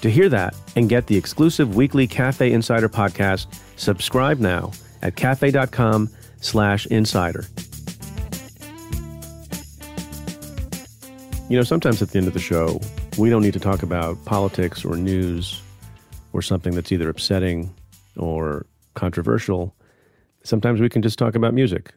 [0.02, 3.46] To hear that and get the exclusive weekly Cafe Insider podcast,
[3.76, 4.70] subscribe now
[5.02, 6.08] at cafe.com
[6.40, 7.44] slash insider.
[11.48, 12.80] You know, sometimes at the end of the show,
[13.16, 15.62] we don't need to talk about politics or news
[16.32, 17.74] or something that's either upsetting
[18.16, 19.74] or controversial.
[20.44, 21.92] Sometimes we can just talk about music.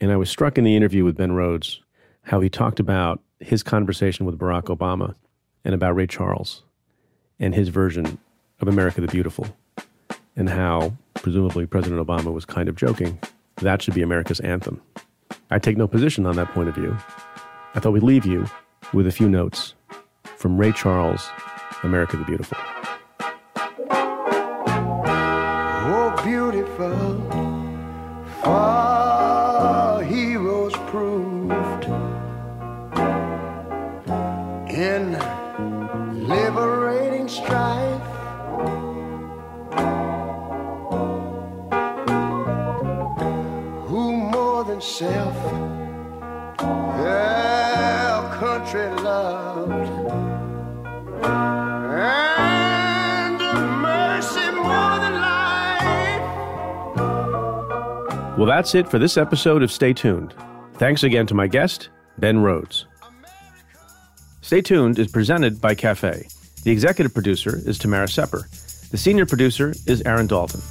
[0.00, 1.80] And I was struck in the interview with Ben Rhodes
[2.22, 5.14] how he talked about his conversation with Barack Obama
[5.64, 6.62] and about Ray Charles
[7.40, 8.18] and his version
[8.60, 9.46] of America the Beautiful,
[10.36, 13.18] and how, presumably, President Obama was kind of joking
[13.62, 14.80] that should be America's anthem.
[15.50, 16.96] I take no position on that point of view.
[17.74, 18.46] I thought we'd leave you
[18.92, 19.74] with a few notes
[20.36, 21.28] from Ray Charles,
[21.82, 22.56] America the Beautiful.
[58.48, 60.32] That's it for this episode of Stay Tuned.
[60.74, 62.86] Thanks again to my guest, Ben Rhodes.
[64.40, 66.26] Stay Tuned is presented by Cafe.
[66.64, 68.48] The executive producer is Tamara Sepper.
[68.90, 70.62] The senior producer is Aaron Dalton.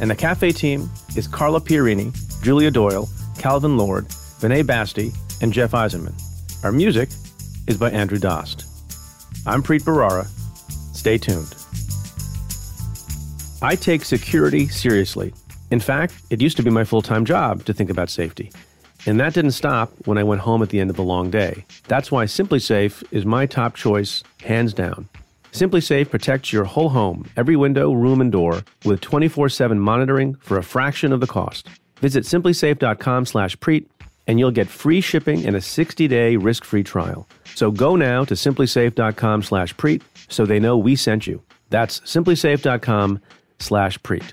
[0.00, 2.12] And the Cafe team is Carla Pierini,
[2.42, 3.08] Julia Doyle,
[3.38, 4.08] Calvin Lord,
[4.40, 6.20] Vinay Basti, and Jeff Eisenman.
[6.64, 7.10] Our music
[7.68, 8.64] is by Andrew Dost.
[9.46, 10.26] I'm Preet Bharara.
[10.96, 11.54] Stay tuned.
[13.62, 15.32] I take security seriously.
[15.70, 18.50] In fact, it used to be my full time job to think about safety.
[19.06, 21.64] And that didn't stop when I went home at the end of a long day.
[21.88, 25.08] That's why SimpliSafe is my top choice, hands down.
[25.52, 30.62] SimpliSafe protects your whole home, every window, room, and door, with 24-7 monitoring for a
[30.62, 31.68] fraction of the cost.
[31.96, 33.86] Visit simplisafe.com slash preet,
[34.26, 37.26] and you'll get free shipping and a 60-day risk-free trial.
[37.54, 41.42] So go now to simplisafe.com slash preet so they know we sent you.
[41.70, 43.20] That's simplisafe.com
[43.58, 44.32] slash preet.